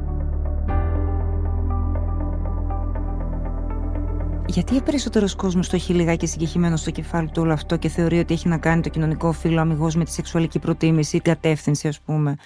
Γιατί 4.47 4.77
ο 4.77 4.83
περισσότερος 4.83 5.35
κόσμος 5.35 5.69
το 5.69 5.77
έχει 5.77 5.95
λιγάκι 5.95 6.27
συγκεκριμένο 6.27 6.77
στο 6.77 6.91
κεφάλι 6.91 7.31
του 7.31 7.43
όλο 7.43 7.53
αυτό 7.53 7.77
και 7.77 7.89
θεωρεί 7.89 8.19
ότι 8.19 8.35
έχει 8.35 8.49
να 8.49 8.59
κάνει 8.59 8.83
το 8.83 8.89
κοινωνικό 8.89 9.33
φύλλο 9.33 9.61
αμυγός 9.61 9.95
με 9.95 10.05
τη 10.05 10.11
σεξουαλική 10.11 10.59
προτίμηση 10.59 11.17
ή 11.17 11.21
κατεύθυνση, 11.21 11.89
ας 11.89 12.01
πούμε. 12.01 12.37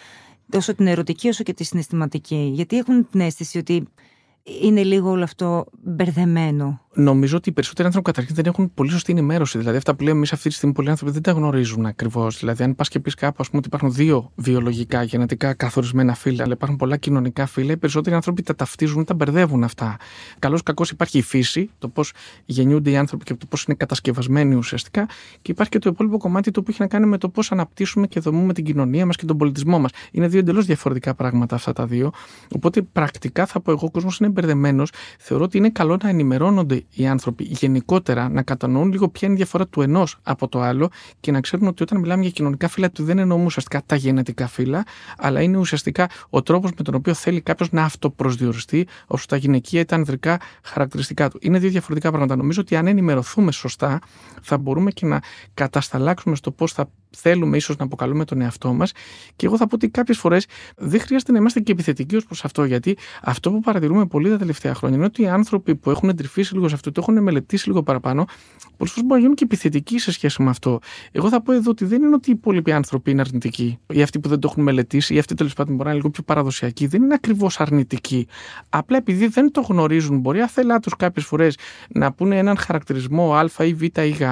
Όσο 0.54 0.74
την 0.74 0.86
ερωτική 0.86 1.28
όσο 1.28 1.42
και 1.42 1.52
τη 1.52 1.64
συναισθηματική; 1.64 2.50
Γιατί 2.54 2.78
έχουν 2.78 3.08
την 3.10 3.20
αίσθηση 3.20 3.58
ότι 3.58 3.88
είναι 4.62 4.82
λίγο 4.82 5.10
όλο 5.10 5.22
αυτό 5.22 5.64
μπερδεμένο. 5.82 6.80
Νομίζω 6.94 7.36
ότι 7.36 7.48
οι 7.48 7.52
περισσότεροι 7.52 7.86
άνθρωποι 7.86 8.06
καταρχήν 8.06 8.34
δεν 8.34 8.44
έχουν 8.46 8.74
πολύ 8.74 8.90
σωστή 8.90 9.12
ενημέρωση. 9.12 9.58
Δηλαδή, 9.58 9.76
αυτά 9.76 9.94
που 9.94 10.02
λέμε 10.02 10.16
εμείς 10.16 10.32
αυτή 10.32 10.48
τη 10.48 10.54
στιγμή, 10.54 10.74
πολλοί 10.74 10.90
άνθρωποι 10.90 11.12
δεν 11.12 11.22
τα 11.22 11.32
γνωρίζουν 11.32 11.86
ακριβώς. 11.86 12.38
Δηλαδή, 12.38 12.62
αν 12.62 12.74
πας 12.74 12.88
και 12.88 13.00
πεις 13.00 13.14
κάπου, 13.14 13.36
ας 13.38 13.46
πούμε, 13.46 13.58
ότι 13.58 13.68
υπάρχουν 13.68 13.92
δύο 13.92 14.30
βιολογικά, 14.34 15.02
γενετικά 15.02 15.54
καθορισμένα 15.54 16.14
φύλλα, 16.14 16.42
αλλά 16.44 16.52
υπάρχουν 16.52 16.78
πολλά 16.78 16.96
κοινωνικά 16.96 17.46
φύλλα, 17.46 17.72
οι 17.72 17.76
περισσότεροι 17.76 18.14
άνθρωποι 18.14 18.42
τα 18.42 18.54
ταυτίζουν, 18.54 19.04
τα 19.04 19.14
μπερδεύουν 19.14 19.64
αυτά. 19.64 19.96
Καλώς 20.38 20.62
κακώ 20.62 20.84
υπάρχει 20.90 21.18
η 21.18 21.22
φύση, 21.22 21.70
το 21.78 21.88
πώς 21.88 22.12
γεννιούνται 22.44 22.90
οι 22.90 22.96
άνθρωποι 22.96 23.24
και 23.24 23.34
το 23.34 23.46
πώς 23.46 23.64
είναι 23.64 23.76
κατασκευασμένοι 23.76 24.54
ουσιαστικά, 24.54 25.06
και 25.42 25.50
υπάρχει 25.50 25.70
και 25.70 25.78
το 25.78 25.90
υπόλοιπο 25.90 26.18
κομμάτι 26.18 26.50
το 26.50 26.62
που 26.62 26.70
έχει 26.70 26.80
να 26.80 26.86
κάνει 26.86 27.06
με 27.06 27.18
το 27.18 27.28
πώς 27.28 27.52
αναπτύσσουμε 27.52 28.06
και 28.06 28.20
δομούμε 28.20 28.52
την 28.52 28.64
κοινωνία 28.64 29.06
μας 29.06 29.16
και 29.16 29.24
τον 29.24 29.36
πολιτισμό 29.36 29.78
μας. 29.78 29.90
Είναι 30.10 30.28
δύο 30.28 30.38
εντελώς 30.38 30.66
διαφορετικά 30.66 31.14
πράγματα 31.14 31.54
αυτά 31.54 31.72
τα 31.72 31.86
δύο. 31.86 32.10
Οπότε 32.54 32.82
πρακτικά 32.82 33.46
θα 33.46 33.60
πω 33.60 33.70
εγώ, 33.70 33.80
ο 33.86 33.90
κόσμος 33.90 34.18
είναι 34.18 34.28
μπερδεμένος. 34.28 34.90
Θεωρώ 35.18 35.44
ότι 35.44 35.58
είναι 35.58 35.70
καλό 35.70 35.96
να 36.02 36.08
ενημερώνονται 36.08 36.81
οι 36.90 37.06
άνθρωποι 37.06 37.44
γενικότερα 37.44 38.28
να 38.28 38.42
κατανοούν 38.42 38.90
λίγο 38.92 39.08
ποια 39.08 39.28
είναι 39.28 39.36
η 39.36 39.36
διαφορά 39.36 39.66
του 39.66 39.82
ενός 39.82 40.18
από 40.22 40.48
το 40.48 40.60
άλλο 40.60 40.88
και 41.20 41.32
να 41.32 41.40
ξέρουν 41.40 41.66
ότι 41.66 41.82
όταν 41.82 42.00
μιλάμε 42.00 42.22
για 42.22 42.30
κοινωνικά 42.30 42.68
φύλλα, 42.68 42.90
του 42.90 43.04
δεν 43.04 43.18
εννοούμε 43.18 43.44
ουσιαστικά 43.44 43.82
τα 43.86 43.96
γενετικά 43.96 44.46
φύλλα, 44.46 44.84
αλλά 45.18 45.42
είναι 45.42 45.56
ουσιαστικά 45.56 46.08
ο 46.30 46.42
τρόπος 46.42 46.70
με 46.76 46.82
τον 46.82 46.94
οποίο 46.94 47.14
θέλει 47.14 47.40
κάποιος 47.40 47.70
να 47.72 47.84
αυτοπροσδιοριστεί 47.84 48.86
ω 49.06 49.16
τα 49.28 49.36
γυναικεία 49.36 49.80
ή 49.80 49.84
τα 49.84 49.96
ανδρικά 49.96 50.40
χαρακτηριστικά 50.62 51.30
του. 51.30 51.38
Είναι 51.42 51.58
δύο 51.58 51.70
διαφορετικά 51.70 52.08
πράγματα. 52.08 52.36
Νομίζω 52.36 52.60
ότι 52.60 52.76
αν 52.76 52.86
ενημερωθούμε 52.86 53.52
σωστά, 53.52 53.98
θα 54.42 54.58
μπορούμε 54.58 54.90
και 54.90 55.06
να 55.06 55.20
κατασταλάξουμε 55.54 56.36
στο 56.36 56.50
πώς 56.50 56.72
θα 56.72 56.90
θέλουμε 57.16 57.56
ίσως 57.56 57.76
να 57.76 57.84
αποκαλούμε 57.84 58.24
τον 58.24 58.40
εαυτό 58.40 58.72
μας. 58.72 58.92
Και 59.36 59.46
εγώ 59.46 59.56
θα 59.56 59.66
πω 59.66 59.74
ότι 59.74 59.88
κάποιες 59.88 60.18
φορές 60.18 60.46
δεν 60.76 61.00
χρειάζεται 61.00 61.32
να 61.32 61.38
είμαστε 61.38 61.60
και 61.60 61.72
επιθετικοί 61.72 62.16
ως 62.16 62.24
προς 62.24 62.44
αυτό, 62.44 62.64
γιατί 62.64 62.96
αυτό 63.22 63.50
που 63.50 63.60
παρατηρούμε 63.60 64.06
πολύ 64.06 64.28
τα 64.28 64.36
τελευταία 64.36 64.74
χρόνια 64.74 64.96
είναι 64.96 65.06
ότι 65.06 65.22
οι 65.22 65.28
άνθρωποι 65.28 65.74
που 65.74 65.90
έχουν 65.90 66.08
εντρυφήσει 66.08 66.54
λίγο 66.54 66.68
σε 66.68 66.74
αυτό, 66.74 66.92
το 66.92 67.00
έχουν 67.02 67.22
μελετήσει 67.22 67.68
λίγο 67.68 67.82
παραπάνω, 67.82 68.24
πολλές 68.76 68.92
φορές 68.92 69.02
μπορεί 69.02 69.12
να 69.12 69.18
γίνουν 69.18 69.34
και 69.34 69.44
επιθετικοί 69.44 69.98
σε 69.98 70.12
σχέση 70.12 70.42
με 70.42 70.50
αυτό. 70.50 70.78
Εγώ 71.12 71.28
θα 71.28 71.42
πω 71.42 71.52
εδώ 71.52 71.70
ότι 71.70 71.84
δεν 71.84 72.02
είναι 72.02 72.14
ότι 72.14 72.30
οι 72.30 72.32
υπόλοιποι 72.36 72.72
άνθρωποι 72.72 73.10
είναι 73.10 73.20
αρνητικοί, 73.20 73.78
ή 73.86 74.02
αυτοί 74.02 74.18
που 74.18 74.28
δεν 74.28 74.38
το 74.38 74.48
έχουν 74.50 74.62
μελετήσει, 74.62 75.14
ή 75.14 75.18
αυτοί 75.18 75.34
τέλος 75.34 75.52
πάντων 75.52 75.72
μπορεί 75.72 75.84
να 75.84 75.90
είναι 75.90 76.00
λίγο 76.00 76.10
πιο 76.10 76.22
παραδοσιακοί. 76.22 76.86
Δεν 76.86 77.02
είναι 77.02 77.14
ακριβώς 77.14 77.60
αρνητικοί. 77.60 78.26
Απλά 78.68 78.96
επειδή 78.96 79.26
δεν 79.26 79.50
το 79.52 79.60
γνωρίζουν, 79.60 80.18
μπορεί 80.18 80.40
αθελά 80.40 80.78
τους 80.78 80.96
κάποιες 80.96 81.24
φορές 81.24 81.56
να 81.88 82.12
πούνε 82.12 82.38
έναν 82.38 82.56
χαρακτηρισμό 82.56 83.34
Α 83.34 83.64
ή 83.64 83.74
Β 83.74 83.82
ή 83.82 84.08
Γ, 84.08 84.22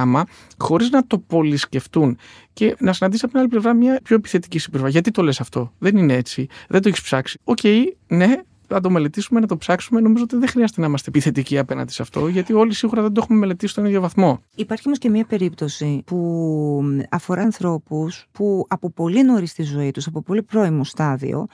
χωρίς 0.58 0.90
να 0.90 1.06
το 1.06 1.18
πολύ 1.18 1.56
σκεφτούν 1.56 2.18
και 2.52 2.76
να 2.78 2.92
συναντήσει 2.92 3.22
από 3.24 3.32
την 3.32 3.40
άλλη 3.40 3.50
πλευρά 3.50 3.74
μια 3.74 4.00
πιο 4.02 4.16
επιθετική 4.16 4.58
συμπεριφορά. 4.58 4.92
Γιατί 4.92 5.10
το 5.10 5.22
λες 5.22 5.40
αυτό, 5.40 5.72
Δεν 5.78 5.96
είναι 5.96 6.14
έτσι, 6.14 6.46
δεν 6.68 6.82
το 6.82 6.88
έχεις 6.88 7.02
ψάξει. 7.02 7.38
OK, 7.44 7.58
okay, 7.62 7.82
ναι, 8.06 8.34
να 8.70 8.80
το 8.80 8.90
μελετήσουμε, 8.90 9.40
να 9.40 9.46
το 9.46 9.56
ψάξουμε. 9.56 10.00
Νομίζω 10.00 10.24
ότι 10.24 10.36
δεν 10.36 10.48
χρειάζεται 10.48 10.80
να 10.80 10.86
είμαστε 10.86 11.08
επιθετικοί 11.08 11.58
απέναντι 11.58 11.92
σε 11.92 12.02
αυτό, 12.02 12.28
γιατί 12.28 12.52
όλοι 12.52 12.74
σίγουρα 12.74 13.02
δεν 13.02 13.12
το 13.12 13.20
έχουμε 13.22 13.38
μελετήσει 13.38 13.72
στον 13.72 13.84
ίδιο 13.84 14.00
βαθμό. 14.00 14.40
Υπάρχει 14.54 14.82
όμως 14.86 14.98
και 14.98 15.10
μια 15.10 15.24
περίπτωση 15.24 16.02
που 16.06 16.82
αφορά 17.10 17.42
ανθρώπους 17.42 18.26
που 18.32 18.66
από 18.68 18.90
πολύ 18.90 19.22
νωρίς 19.22 19.50
στη 19.50 19.62
ζωή 19.62 19.90
τους, 19.90 20.06
από 20.06 20.22
πολύ 20.22 20.42
πρώιμο 20.42 20.84
στάδιο, 20.84 21.46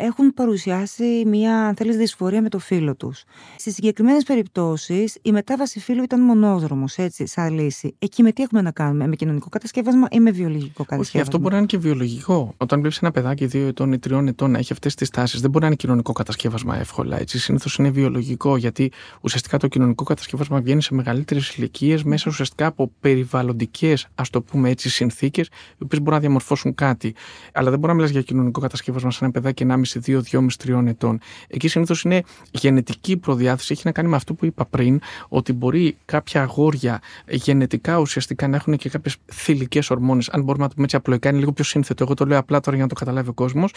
έχουν 0.00 0.34
παρουσιάσει 0.34 1.22
μια, 1.26 1.66
αν 1.66 1.74
θέλεις, 1.74 1.96
δυσφορία 1.96 2.42
με 2.42 2.48
το 2.48 2.58
φύλο 2.58 2.96
τους. 2.96 3.24
Στις 3.56 3.74
συγκεκριμένες 3.74 4.24
περιπτώσεις, 4.24 5.18
η 5.22 5.32
μετάβαση 5.32 5.80
φίλου 5.80 6.02
ήταν 6.02 6.20
μονόδρομος, 6.20 6.96
έτσι, 6.96 7.26
σαν 7.26 7.54
λύση. 7.54 7.94
Εκεί 7.98 8.22
με 8.22 8.32
τι 8.32 8.42
έχουμε 8.42 8.60
να 8.62 8.70
κάνουμε, 8.70 9.06
με 9.06 9.16
κοινωνικό 9.16 9.48
κατασκεύασμα 9.48 10.06
ή 10.10 10.20
με 10.20 10.30
βιολογικό 10.30 10.84
κατασκεύασμα; 10.84 11.00
Όχι, 11.00 11.20
αυτό 11.20 11.38
μπορεί 11.38 11.52
να 11.52 11.58
είναι 11.58 11.66
και 11.66 11.78
βιολογικό. 11.78 12.54
Όταν 12.56 12.80
βλέπεις 12.80 12.98
ένα 12.98 13.10
παιδάκι 13.10 13.46
δύο 13.46 13.66
ετών 13.66 13.92
ή 13.92 13.98
τριών 13.98 14.28
ετών 14.28 14.50
να 14.50 14.58
έχει 14.58 14.72
αυτές 14.72 14.94
τις 14.94 15.10
τάσεις, 15.10 15.40
δεν 15.40 15.50
μπορεί 15.50 15.60
να 15.60 15.66
είναι 15.66 15.76
κοινωνικό 15.76 16.12
κατασκεύασμα 16.12 16.76
εύκολα. 16.78 17.18
Έτσι, 17.18 17.38
συνήθως 17.38 17.76
είναι 17.76 17.90
βιολογικό, 17.90 18.56
γιατί 18.56 18.92
ουσιαστικά 19.20 19.58
το 19.58 19.66
κοινωνικό 19.68 20.04
κατασκεύασμα 20.04 20.60
βγαίνει 20.60 20.82
σε 20.82 20.94
μεγαλύτερες 20.94 21.56
ηλικίες 21.56 22.02
μέσα 22.02 22.24
ουσιαστικά 22.28 22.66
από 22.66 22.90
περιβαλλοντικές, 23.00 24.08
ας 24.14 24.30
το 24.30 24.42
πούμε 24.42 24.70
έτσι, 24.70 24.88
συνθήκες, 24.88 25.46
οι 25.46 25.82
οποίες 25.82 26.00
μπορούν 26.00 26.14
να 26.14 26.20
διαμορφώσουν 26.20 26.74
κάτι. 26.74 27.14
Αλλά 27.52 27.70
δεν 27.70 27.78
μπορεί 27.78 27.92
να 27.92 27.98
μιλάς 27.98 28.10
για 28.10 28.22
κοινωνικό 28.22 28.60
κατασκεύασμα 28.60 29.10
σε 29.10 29.18
ένα 29.24 29.32
παιδάκι 29.32 29.64
1,5 29.68 29.87
2, 30.06 30.20
2,5-3 30.22 30.86
ετών. 30.86 31.18
Εκεί 31.48 31.68
συνήθως 31.68 32.02
είναι 32.02 32.22
γενετική 32.50 33.16
προδιάθεση. 33.16 33.72
Έχει 33.72 33.82
να 33.84 33.92
κάνει 33.92 34.08
με 34.08 34.16
αυτό 34.16 34.34
που 34.34 34.44
είπα 34.44 34.66
πριν, 34.66 35.00
ότι 35.28 35.52
μπορεί 35.52 35.96
κάποια 36.04 36.42
αγόρια 36.42 37.00
γενετικά 37.28 37.98
ουσιαστικά 37.98 38.48
να 38.48 38.56
έχουν 38.56 38.76
και 38.76 38.88
κάποιες 38.88 39.16
θηλυκές 39.32 39.90
ορμόνες. 39.90 40.28
Αν 40.28 40.42
μπορούμε 40.42 40.62
να 40.62 40.68
το 40.68 40.74
πούμε 40.74 40.84
έτσι 40.84 40.96
απλοϊκά, 40.96 41.28
είναι 41.28 41.38
λίγο 41.38 41.52
πιο 41.52 41.64
σύνθετο. 41.64 42.04
Εγώ 42.04 42.14
το 42.14 42.24
λέω 42.24 42.38
απλά 42.38 42.60
τώρα 42.60 42.76
για 42.76 42.84
να 42.84 42.90
το 42.90 42.98
καταλάβει 42.98 43.28
ο 43.28 43.32
κόσμος. 43.32 43.72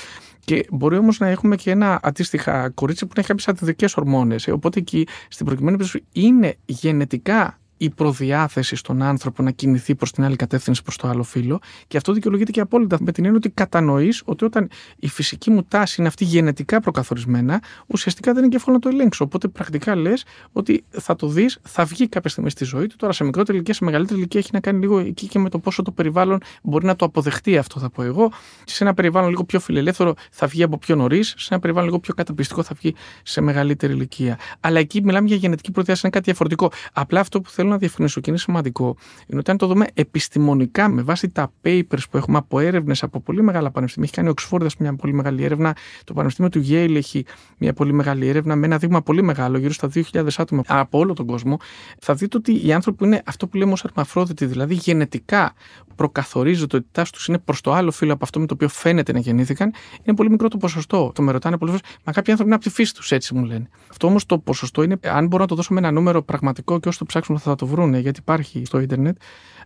Και 0.46 0.66
μπορεί 0.72 0.98
όμως 0.98 1.20
να 1.20 1.28
έχουμε 1.28 1.56
και 1.56 1.72
ένα 1.72 2.00
αντίστοιχα 2.04 2.70
κορίτσι 2.70 3.06
που 3.06 3.14
έχει 3.16 3.28
κάποιες 3.28 3.48
αντιδικές 3.48 3.98
ορμόνες. 3.98 4.48
Οπότε 4.48 4.80
εκεί 4.80 5.08
στην 5.28 5.46
προκειμένη 5.46 5.78
περίπτωση 5.78 6.06
είναι 6.12 6.56
γενετικά 6.66 7.61
η 7.82 7.90
προδιάθεση 7.90 8.76
στον 8.76 9.02
άνθρωπο 9.02 9.44
να 9.44 9.52
κινηθεί 9.52 9.96
προς 9.96 10.12
την 10.12 10.24
άλλη 10.24 10.36
κατεύθυνση 10.36 10.84
προς 10.84 10.98
το 10.98 11.08
άλλο 11.08 11.24
φύλλο. 11.24 11.60
Και 11.88 11.98
αυτό 11.98 12.14
δικαιολογείται 12.14 12.52
και 12.52 12.60
απόλυτα 12.60 12.98
με 13.00 13.12
την 13.12 13.24
έννοια 13.26 13.38
ότι 13.38 13.50
κατανοείς 13.50 14.22
ότι 14.26 14.46
όταν 14.46 14.70
η 14.98 15.08
φυσική 15.08 15.52
μου 15.52 15.64
τάση 15.64 15.96
είναι 16.00 16.08
αυτή 16.08 16.26
γενετικά 16.26 16.80
προκαθορισμένα, 16.80 17.62
ουσιαστικά 17.88 18.32
δεν 18.34 18.42
είναι 18.42 18.52
και 18.52 18.56
εύκολο 18.56 18.76
να 18.76 18.82
το 18.82 18.90
ελέγξω. 18.90 19.24
Οπότε 19.24 19.48
πρακτικά 19.48 19.96
λες 19.96 20.26
ότι 20.52 20.84
θα 20.90 21.16
το 21.16 21.28
δεις, 21.28 21.60
θα 21.62 21.86
βγει 21.86 22.08
κάποια 22.08 22.30
στιγμή 22.30 22.50
στη 22.50 22.66
ζωή 22.66 22.88
του. 22.88 22.96
Τώρα 22.96 23.14
σε 23.14 23.24
μικρότερη 23.24 23.58
ηλικία, 23.58 23.74
σε 23.74 23.84
μεγαλύτερη 23.84 24.20
ηλικία 24.20 24.40
έχει 24.40 24.50
να 24.54 24.60
κάνει 24.60 24.80
λίγο 24.80 25.00
εκεί 25.00 25.28
και 25.28 25.40
με 25.40 25.50
το 25.50 25.60
πόσο 25.60 25.82
το 25.82 25.92
περιβάλλον 25.92 26.40
μπορεί 26.64 26.86
να 26.86 26.96
το 26.96 27.06
αποδεχτεί 27.06 27.58
αυτό, 27.58 27.80
θα 27.80 27.90
πω 27.90 28.04
εγώ. 28.04 28.32
Σε 28.66 28.84
ένα 28.84 28.94
περιβάλλον 28.94 29.30
λίγο 29.30 29.44
πιο 29.44 29.60
φιλελεύθερο 29.60 30.14
θα 30.32 30.48
βγει 30.48 30.64
από 30.64 30.78
πιο 30.78 30.96
νωρίς, 30.96 31.34
σε 31.38 31.48
ένα 31.52 31.60
περιβάλλον 31.60 31.88
λίγο 31.90 32.00
πιο 32.00 32.14
καταπιστικό 32.14 32.64
θα 32.64 32.76
βγει 32.80 32.96
σε 33.24 33.42
μεγαλύτερη 33.42 33.94
ηλικία. 33.94 34.40
Αλλά 34.60 34.80
εκεί 34.80 35.04
μιλάμε 35.04 35.28
για 35.28 35.36
γενετική 35.36 35.72
προδιάθεση, 35.72 36.06
είναι 36.06 36.16
κάτι 36.16 36.26
διαφορετικό. 36.26 36.72
Απλά 36.94 37.20
αυτό 37.20 37.42
που 37.42 37.50
θέλω 37.50 37.70
να 37.72 37.78
διευκρινίσω 37.78 38.22
και 38.22 38.30
είναι 38.30 38.40
σημαντικό 38.40 38.96
είναι 39.28 39.40
ότι 39.40 39.52
αν 39.52 39.58
το 39.58 39.68
δούμε 39.68 39.88
επιστημονικά 39.94 40.90
με 40.90 41.02
βάση 41.02 41.30
τα 41.30 41.52
papers 41.64 42.04
που 42.12 42.18
έχουμε 42.18 42.38
από 42.38 42.60
έρευνες 42.60 43.04
από 43.04 43.20
πολύ 43.20 43.42
μεγάλα 43.44 43.72
πανεπιστήμια, 43.72 44.10
έχει 44.12 44.18
κάνει 44.18 44.28
ο 44.28 44.32
Οξφόρδα 44.32 44.70
μια 44.78 44.96
πολύ 44.96 45.14
μεγάλη 45.14 45.44
έρευνα, 45.44 45.76
το 46.04 46.14
Πανεπιστήμιο 46.14 46.52
του 46.52 46.66
Yale 46.70 46.96
έχει 46.96 47.26
μια 47.58 47.74
πολύ 47.74 47.94
μεγάλη 47.94 48.28
έρευνα 48.28 48.56
με 48.56 48.66
ένα 48.66 48.78
δείγμα 48.78 49.02
πολύ 49.02 49.24
μεγάλο, 49.24 49.58
γύρω 49.58 49.74
στα 49.74 49.90
2.000 49.94 50.28
άτομα 50.38 50.64
από 50.68 51.00
όλο 51.00 51.14
τον 51.14 51.26
κόσμο, 51.26 51.60
θα 52.00 52.14
δείτε 52.14 52.38
ότι 52.38 52.68
οι 52.68 52.74
άνθρωποι 52.74 52.98
που 52.98 53.06
είναι 53.06 53.22
αυτό 53.26 53.48
που 53.48 53.58
λέμε 53.58 53.72
ως 53.72 53.84
αρμαφρόδιτοι, 53.86 54.46
δηλαδή 54.46 54.74
γενετικά 54.74 55.54
προκαθορίζεται 55.96 56.76
ότι 56.76 56.86
η 56.86 56.90
τάση 56.92 57.12
τους 57.12 57.28
είναι 57.28 57.38
προς 57.38 57.62
το 57.62 57.74
άλλο 57.74 57.92
φύλλο 57.92 58.14
από 58.14 58.24
αυτό 58.24 58.40
με 58.40 58.46
το 58.46 58.54
οποίο 58.54 58.68
φαίνεται 58.68 59.14
να 59.14 59.20
γεννήθηκαν, 59.20 59.74
είναι 60.04 60.16
πολύ 60.16 60.30
μικρό 60.30 60.48
το 60.48 60.58
ποσοστό. 60.58 61.12
Το 61.16 61.22
με 61.22 61.32
ρωτάνε 61.32 61.58
πολλές 61.58 61.76
φορές, 61.76 61.98
Μα 62.04 62.12
κάποιοι 62.12 62.32
άνθρωποι 62.32 62.54
είναι 62.54 62.60
από 62.64 62.70
τη 62.70 62.76
φύση 62.76 62.94
τους, 62.94 63.12
έτσι 63.12 63.34
μου 63.36 63.46
λένε. 63.46 63.70
Αυτό 63.90 64.08
όμως 64.08 64.26
το 64.26 64.38
ποσοστό 64.40 64.84
είναι, 64.84 65.00
αν 65.02 65.28
μπορώ 65.28 65.42
να 65.42 65.48
το 65.48 65.56
δώσω 65.56 65.74
με 65.74 65.80
ένα 65.80 65.92
νούμερο 65.92 66.22
πραγματικό 66.22 66.80
και 66.80 66.88
όσο 66.88 67.00
το 67.00 67.06
ψάξουμε 67.06 67.40
θα 67.40 67.56
το 67.62 67.68
βρούνε, 67.68 68.00
γιατί 68.00 68.20
υπάρχει 68.20 68.66
στο 68.66 68.80
ίντερνετ 68.80 69.18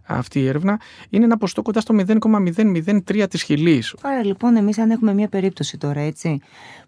αυτή 0.08 0.40
η 0.40 0.48
έρευνα, 0.48 0.80
είναι 1.10 1.26
ένα 1.26 1.38
ποσοστό 1.38 1.62
κοντά 1.62 1.80
στο 1.82 1.96
0,003 1.98 3.26
της 3.30 3.44
χιλής. 3.44 3.96
Άρα 4.02 4.24
λοιπόν, 4.24 4.56
εμείς 4.56 4.78
αν 4.78 4.92
έχουμε 4.92 5.14
μια 5.14 5.28
περίπτωση 5.28 5.78
τώρα, 5.78 6.00
έτσι, 6.00 6.40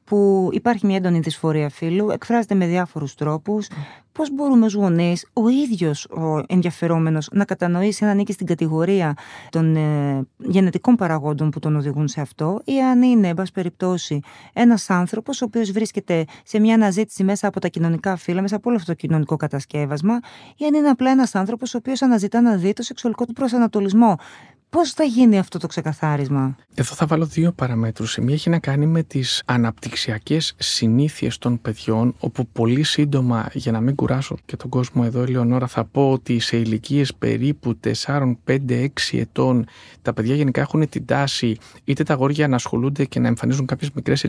που 0.08 0.50
υπάρχει 0.52 0.86
μια 0.86 0.96
έντονη 0.96 1.20
δυσφορία 1.20 1.70
φύλου, 1.70 2.10
εκφράζεται 2.10 2.56
με 2.56 2.68
διάφορους 2.68 3.16
τρόπους, 3.16 3.68
πώς 4.12 4.34
μπορούμε 4.34 4.66
ως 4.66 4.74
γονείς, 4.74 5.28
ο 5.34 5.48
ίδιος 5.48 6.06
ο 6.06 6.44
ενδιαφερόμενος, 6.48 7.30
να 7.32 7.46
κατανοήσει 7.46 8.04
αν 8.04 8.10
ανήκει 8.10 8.32
στην 8.32 8.46
κατηγορία 8.46 9.14
των 9.50 9.76
ε, 9.76 10.28
γενετικών 10.38 10.96
παραγόντων 10.96 11.50
που 11.50 11.60
τον 11.60 11.76
οδηγούν 11.76 12.08
σε 12.08 12.22
αυτό, 12.22 12.62
ή 12.64 12.82
αν 12.82 13.02
είναι, 13.02 13.28
εν 13.28 13.36
πάση 13.36 13.52
περιπτώσει, 13.52 14.20
ένας 14.54 14.90
άνθρωπος 14.90 15.42
ο 15.42 15.46
οποίος 15.46 15.72
βρίσκεται 15.72 16.26
σε 16.44 16.60
μια 16.60 16.74
αναζήτηση 16.74 17.24
μέσα 17.24 17.48
από 17.48 17.60
τα 17.60 17.68
κοινωνικά 17.68 18.16
φύλλα, 18.16 18.42
μέσα 18.42 18.56
από 18.56 18.70
όλο 18.70 18.78
αυτό 18.78 18.92
το 18.92 18.98
κοινωνικό 18.98 19.36
κατασκεύασμα, 19.36 20.20
ή 20.56 20.66
αν 20.66 20.74
είναι 20.74 20.90
απλά 20.90 21.12
ένας 21.12 21.36
άνθρωπος 21.36 21.74
ο 21.74 21.78
οποίος 21.78 22.02
αναζητά 22.02 22.42
να 22.42 22.56
δει 22.56 22.74
το 22.74 22.84
σεξουαλικό 22.84 23.26
του 23.26 23.34
προσανατολισμό. 23.34 24.16
Πώς 24.70 24.92
θα 24.92 25.04
γίνει 25.04 25.40
αυτό 25.40 25.60
το 25.60 25.68
ξεκαθάρισμα, 25.68 26.56
Εδώ 26.76 26.96
θα 26.96 27.06
βάλω 27.06 27.26
δύο 27.26 27.52
παραμέτρους. 27.52 28.18
Η 28.18 28.22
μία 28.22 28.34
έχει 28.34 28.50
να 28.50 28.60
κάνει 28.60 28.86
με 28.86 29.04
τις 29.04 29.42
αναπτυξιακές 29.46 30.54
συνήθειες 30.58 31.38
των 31.38 31.62
παιδιών, 31.62 32.16
όπου 32.20 32.48
πολύ 32.48 32.84
σύντομα, 32.84 33.50
για 33.54 33.72
να 33.72 33.82
μην 33.82 33.96
κουράσω 33.96 34.38
και 34.46 34.56
τον 34.56 34.70
κόσμο 34.70 35.02
εδώ, 35.06 35.22
Ελεονόρα, 35.22 35.68
θα 35.68 35.86
πω 35.86 36.12
ότι 36.12 36.40
σε 36.40 36.58
ηλικίες 36.58 37.14
περίπου 37.14 37.80
4, 37.80 38.38
5, 38.44 38.84
6 38.84 39.20
ετών 39.20 39.66
τα 40.02 40.14
παιδιά 40.14 40.36
γενικά 40.36 40.62
έχουν 40.62 40.90
την 40.90 41.06
τάση 41.06 41.58
είτε 41.84 42.04
τα 42.04 42.14
αγόρια 42.14 42.48
να 42.48 42.56
ασχολούνται 42.56 43.06
και 43.06 43.20
να 43.20 43.28
εμφανίζουν 43.28 43.66
κάποιες 43.66 43.92
μικρές 43.92 44.26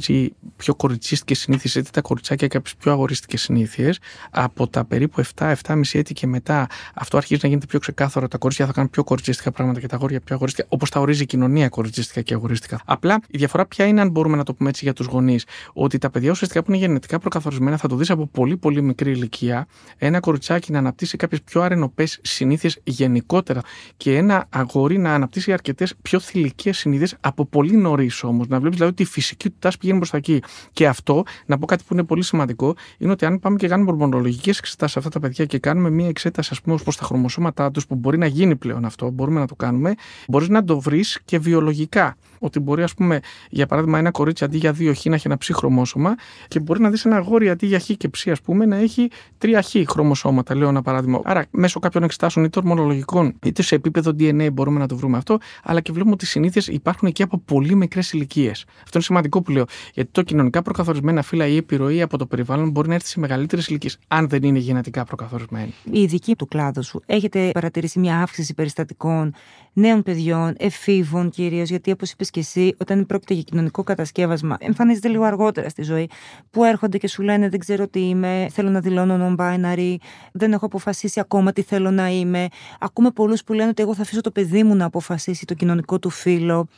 πιο 0.56 0.74
κοριτσίστικες 0.74 1.38
συνήθειες, 1.38 1.74
είτε 1.74 1.88
τα 1.92 2.00
κοριτσάκια 2.00 2.48
κάποιες 2.48 2.74
πιο 2.76 2.92
αγορίστικε 2.92 3.36
συνήθειες. 3.36 3.98
Από 4.30 4.68
τα 4.68 4.84
περίπου 4.84 5.22
7-7,5 5.34 5.54
έτη 5.92 6.14
και 6.14 6.26
μετά 6.26 6.66
αυτό 6.94 7.16
αρχίζει 7.16 7.40
να 7.42 7.48
γίνεται 7.48 7.66
πιο 7.66 7.78
ξεκάθαρο. 7.78 8.28
Τα 8.28 8.38
κορίτσια 8.38 8.66
θα 8.66 8.72
κάνουν 8.72 8.90
πιο 8.90 9.04
κοριτσίστικα 9.04 9.50
πράγματα 9.50 9.80
και 9.80 9.86
τα 9.86 9.96
αγόρια 9.96 10.20
πιο 10.28 10.36
αγορίστικα, 10.36 10.66
όπως 10.70 10.90
τα 10.90 11.00
ορίζει 11.00 11.22
η 11.22 11.26
κοινωνία 11.26 11.68
κοριτσίστικα 11.68 12.20
και 12.20 12.34
αγορίστικα. 12.34 12.80
Απλά 12.84 13.20
η 13.30 13.38
διαφορά 13.38 13.66
ποια 13.66 13.86
είναι, 13.86 14.00
αν 14.00 14.10
μπορούμε 14.10 14.36
να 14.36 14.44
το 14.44 14.54
πούμε 14.54 14.68
έτσι 14.68 14.84
για 14.84 14.92
τους 14.92 15.06
γονείς, 15.06 15.44
ότι 15.72 15.98
τα 15.98 16.10
παιδιά 16.10 16.30
ουσιαστικά 16.30 16.62
που 16.62 16.70
είναι 16.70 16.80
γενετικά 16.80 17.18
προκαθορισμένα 17.18 17.76
θα 17.76 17.88
το 17.88 17.96
δεις 17.96 18.10
από 18.10 18.26
πολύ 18.26 18.56
πολύ 18.56 18.82
μικρή 18.82 19.10
ηλικία 19.10 19.66
ένα 19.98 20.20
κοριτσάκι 20.20 20.72
να 20.72 20.78
αναπτύσσει 20.78 21.16
κάποιες 21.16 21.42
πιο 21.42 21.60
αρενοπές 21.60 22.18
συνήθειες 22.22 22.80
γενικότερα 22.84 23.60
και 23.96 24.16
ένα 24.16 24.46
αγόρι 24.48 24.98
να 24.98 25.14
αναπτύσσει 25.14 25.52
αρκετές 25.52 25.94
πιο 26.02 26.20
θηλυκές 26.20 26.78
συνήθειες 26.78 27.16
από 27.20 27.46
πολύ 27.46 27.76
νωρίς 27.76 28.22
όμως. 28.22 28.48
Να 28.48 28.58
βλέπεις 28.60 28.76
δηλαδή 28.76 28.92
ότι 28.92 29.02
η 29.02 29.06
φυσική 29.06 29.50
του 29.50 29.56
τάση 29.58 29.78
πηγαίνει 29.78 29.98
προς 29.98 30.10
τα 30.10 30.16
εκεί. 30.16 30.42
Και 30.72 30.86
αυτό, 30.88 31.22
να 31.46 31.58
πω 31.58 31.66
κάτι 31.66 31.84
που 31.86 31.94
είναι 31.94 32.04
πολύ 32.04 32.24
σημαντικό, 32.24 32.74
είναι 32.98 33.12
ότι 33.12 33.24
αν 33.24 33.38
πάμε 33.38 33.56
και 33.56 33.68
κάνουμε 33.68 33.90
ορμονολογικές 33.90 34.58
εξετάσεις 34.58 34.92
σε 34.92 34.98
αυτά 34.98 35.10
τα 35.10 35.20
παιδιά 35.20 35.44
και 35.44 35.58
κάνουμε 35.58 35.90
μια 35.90 36.08
εξέταση, 36.08 36.48
ας 36.52 36.60
πούμε, 36.60 36.74
ως 36.74 36.82
προς 36.82 36.96
τα 36.96 37.04
χρωμοσώματά 37.04 37.70
τους, 37.70 37.86
που 37.86 37.94
μπορεί 37.94 38.18
να 38.18 38.26
γίνει 38.26 38.56
πλέον 38.56 38.84
αυτό, 38.84 39.10
μπορούμε 39.10 39.40
να 39.40 39.46
το 39.46 39.54
κάνουμε, 39.54 39.94
μπορείς 40.28 40.48
να 40.48 40.64
το 40.64 40.80
βρεις 40.80 41.20
και 41.24 41.38
βιολογικά. 41.38 42.16
Ότι 42.38 42.60
μπορεί, 42.60 42.82
ας 42.82 42.94
πούμε, 42.94 43.20
για 43.50 43.66
παράδειγμα, 43.66 43.98
ένα 43.98 44.10
κορίτσι 44.10 44.44
αντί 44.44 44.56
για 44.58 44.72
δύο 44.72 44.94
χ 44.94 45.04
να 45.04 45.14
έχει 45.14 45.26
ένα 45.26 45.38
ψ 45.38 45.50
χρωμόσωμα 45.52 46.14
και 46.48 46.60
μπορεί 46.60 46.80
να 46.80 46.90
δεις 46.90 47.04
ένα 47.04 47.16
αγόρι 47.16 47.48
αντί 47.48 47.66
για 47.66 47.78
χ 47.78 47.84
και 47.84 48.08
ψ, 48.08 48.26
ας 48.26 48.40
πούμε, 48.40 48.66
να 48.66 48.76
έχει 48.76 49.10
τρία 49.38 49.62
χ 49.62 49.74
χρωμοσώματα, 49.88 50.54
λέω 50.54 50.68
ένα 50.68 50.82
παράδειγμα. 50.82 51.20
Άρα, 51.24 51.44
μέσω 51.50 51.80
κάποιων 51.80 52.02
εξετάσεων 52.02 52.44
είτε 52.44 52.58
ορμονολογικών 52.58 53.34
είτε 53.44 53.62
σε 53.62 53.74
επίπεδο 53.74 54.10
DNA 54.18 54.48
μπορούμε 54.52 54.78
να 54.78 54.86
το 54.86 54.96
βρούμε 54.96 55.16
αυτό, 55.16 55.38
αλλά 55.62 55.80
και 55.80 55.92
βλέπουμε 55.92 56.14
ότι 56.14 56.24
οι 56.24 56.28
συνήθειε 56.28 56.74
υπάρχουν 56.74 57.12
και 57.12 57.22
από 57.22 57.38
πολύ 57.38 57.74
μικρές 57.74 58.12
ηλικίες. 58.12 58.64
Αυτό 58.76 58.90
είναι 58.92 59.02
σημαντικό 59.02 59.42
που 59.42 59.50
λέω. 59.50 59.64
Γιατί 59.94 60.10
το 60.12 60.22
κοινωνικά 60.22 60.62
προκαθορισμένα 60.62 61.22
φύλλα 61.22 61.46
ή 61.46 61.56
επιρροή 61.56 62.02
από 62.02 62.18
το 62.18 62.26
περιβάλλον 62.26 62.70
μπορεί 62.70 62.88
να 62.88 62.94
έρθει 62.94 63.08
σε 63.08 63.20
μεγαλύτερες 63.20 63.66
ηλικίες, 63.66 63.98
αν 64.08 64.28
δεν 64.28 64.42
είναι 64.42 64.58
γενετικά 64.58 65.04
προκαθορισμένη. 65.04 65.74
Η 65.90 66.00
ειδική 66.00 66.36
του 66.36 66.46
κλάδου 66.46 66.84
σου, 66.84 67.02
έχετε 67.06 67.50
παρατηρήσει 67.52 67.98
μια 67.98 68.20
αύξηση 68.20 68.54
περιστατικών 68.54 69.34
νέων 69.78 70.02
παιδιών, 70.02 70.54
εφήβων 70.58 71.30
κυρίως, 71.30 71.68
γιατί 71.68 71.90
όπως 71.90 72.10
είπες 72.10 72.30
και 72.30 72.40
εσύ, 72.40 72.74
όταν 72.78 73.06
πρόκειται 73.06 73.34
για 73.34 73.42
κοινωνικό 73.42 73.82
κατασκεύασμα, 73.82 74.56
εμφανίζεται 74.60 75.08
λίγο 75.08 75.24
αργότερα 75.24 75.68
στη 75.68 75.82
ζωή, 75.82 76.10
που 76.50 76.64
έρχονται 76.64 76.98
και 76.98 77.08
σου 77.08 77.22
λένε 77.22 77.48
Δεν 77.48 77.58
ξέρω 77.58 77.88
τι 77.88 78.00
είμαι, 78.00 78.48
θέλω 78.50 78.70
να 78.70 78.80
δηλώνω 78.80 79.36
non-binary, 79.38 79.94
δεν 80.32 80.52
έχω 80.52 80.66
αποφασίσει 80.66 81.20
ακόμα 81.20 81.52
τι 81.52 81.62
θέλω 81.62 81.90
να 81.90 82.08
είμαι. 82.08 82.48
Ακούμε 82.80 83.10
πολλούς 83.10 83.44
που 83.44 83.52
λένε 83.52 83.68
ότι 83.68 83.82
εγώ 83.82 83.94
θα 83.94 84.02
αφήσω 84.02 84.20
το 84.20 84.30
παιδί 84.30 84.62
μου 84.62 84.74
να 84.74 84.84
αποφασίσει 84.84 85.44
το 85.44 85.54
κοινωνικό 85.54 85.98
του 85.98 86.10
φίλο. 86.10 86.68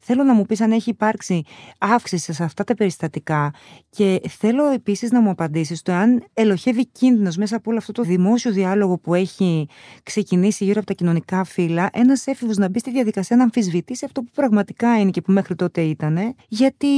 Θέλω 0.00 0.22
να 0.22 0.34
μου 0.34 0.46
πεις 0.46 0.60
αν 0.60 0.72
έχει 0.72 0.90
υπάρξει 0.90 1.42
αύξηση 1.78 2.32
σε 2.32 2.44
αυτά 2.44 2.64
τα 2.64 2.74
περιστατικά 2.74 3.52
και 3.90 4.20
θέλω 4.28 4.64
επίσης 4.66 5.10
να 5.10 5.20
μου 5.20 5.30
απαντήσεις 5.30 5.82
το 5.82 5.92
αν 5.92 6.24
ελοχεύει 6.34 6.86
κίνδυνος 6.86 7.36
μέσα 7.36 7.56
από 7.56 7.70
όλο 7.70 7.78
αυτό 7.78 7.92
το 7.92 8.02
δημόσιο 8.02 8.52
διάλογο 8.52 8.98
που 8.98 9.14
έχει 9.14 9.68
ξεκινήσει 10.02 10.64
γύρω 10.64 10.78
από 10.78 10.86
τα 10.86 10.94
κοινωνικά 10.94 11.44
φύλλα, 11.44 11.90
ένας 11.92 12.26
έφηβο 12.26 12.47
να 12.56 12.68
μπει 12.68 12.78
στη 12.78 12.90
διαδικασία 12.90 13.36
να 13.36 13.42
αμφισβητήσει 13.42 14.04
αυτό 14.04 14.20
που 14.22 14.30
πραγματικά 14.34 15.00
είναι 15.00 15.10
και 15.10 15.20
που 15.20 15.32
μέχρι 15.32 15.54
τότε 15.54 15.80
ήταν, 15.80 16.18
γιατί 16.48 16.88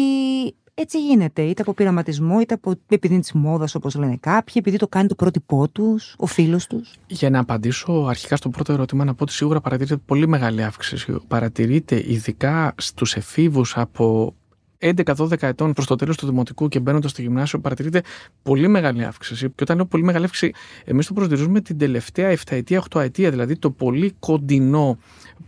έτσι 0.75 1.01
γίνεται, 1.01 1.43
είτε 1.43 1.63
από 1.63 1.75
πειραματισμό, 1.75 2.41
είτε 2.41 2.55
από 2.55 2.75
επειδή 2.89 3.19
της 3.19 3.33
μόδας, 3.33 3.75
όπως 3.75 3.95
λένε 3.95 4.17
κάποιοι, 4.21 4.55
επειδή 4.57 4.77
το 4.77 4.89
κάνει 4.89 5.09
το 5.09 5.15
πρότυπό 5.15 5.69
τους, 5.69 6.15
ο 6.19 6.27
φίλος 6.27 6.67
τους. 6.67 6.95
Για 7.07 7.31
να 7.31 7.39
απαντήσω 7.39 8.07
αρχικά 8.09 8.37
στο 8.37 8.49
πρώτο 8.49 8.73
ερώτημα, 8.73 9.05
να 9.05 9.15
πω 9.15 9.23
ότι 9.23 9.33
σίγουρα 9.33 9.61
παρατηρείται 9.61 9.97
πολύ 9.97 10.29
μεγάλη 10.29 10.63
αύξηση. 10.63 11.17
Παρατηρείται 11.29 12.05
ειδικά 12.07 12.75
στους 12.77 13.15
εφήβους 13.17 13.77
από 13.77 14.35
11-12 14.81 15.43
ετών 15.43 15.73
προς 15.73 15.87
το 15.87 15.97
τέλος 15.97 16.17
του 16.17 16.27
δημοτικού 16.27 16.69
και 16.69 16.81
μπαίνοντας 16.81 17.11
στο 17.11 17.23
γυμνάσιο, 17.23 17.59
παρατηρείται 17.59 18.03
πολύ 18.43 18.69
μεγάλη 18.69 19.05
αύξηση. 19.05 19.47
Και 19.49 19.63
όταν 19.63 19.77
λέω 19.77 19.87
πολύ 19.87 20.03
μεγάλη 20.03 20.25
αύξηση, 20.25 20.53
εμείς 20.85 21.07
το 21.07 21.13
προσδιορίζουμε 21.13 21.61
την 21.61 21.79
τελευταία 21.79 22.31
7 22.31 22.37
ετία, 22.49 22.83
8 22.91 23.01
ετία, 23.01 23.31
δηλαδή 23.31 23.57
το 23.57 23.71
πολύ 23.71 24.15
κοντινό 24.19 24.99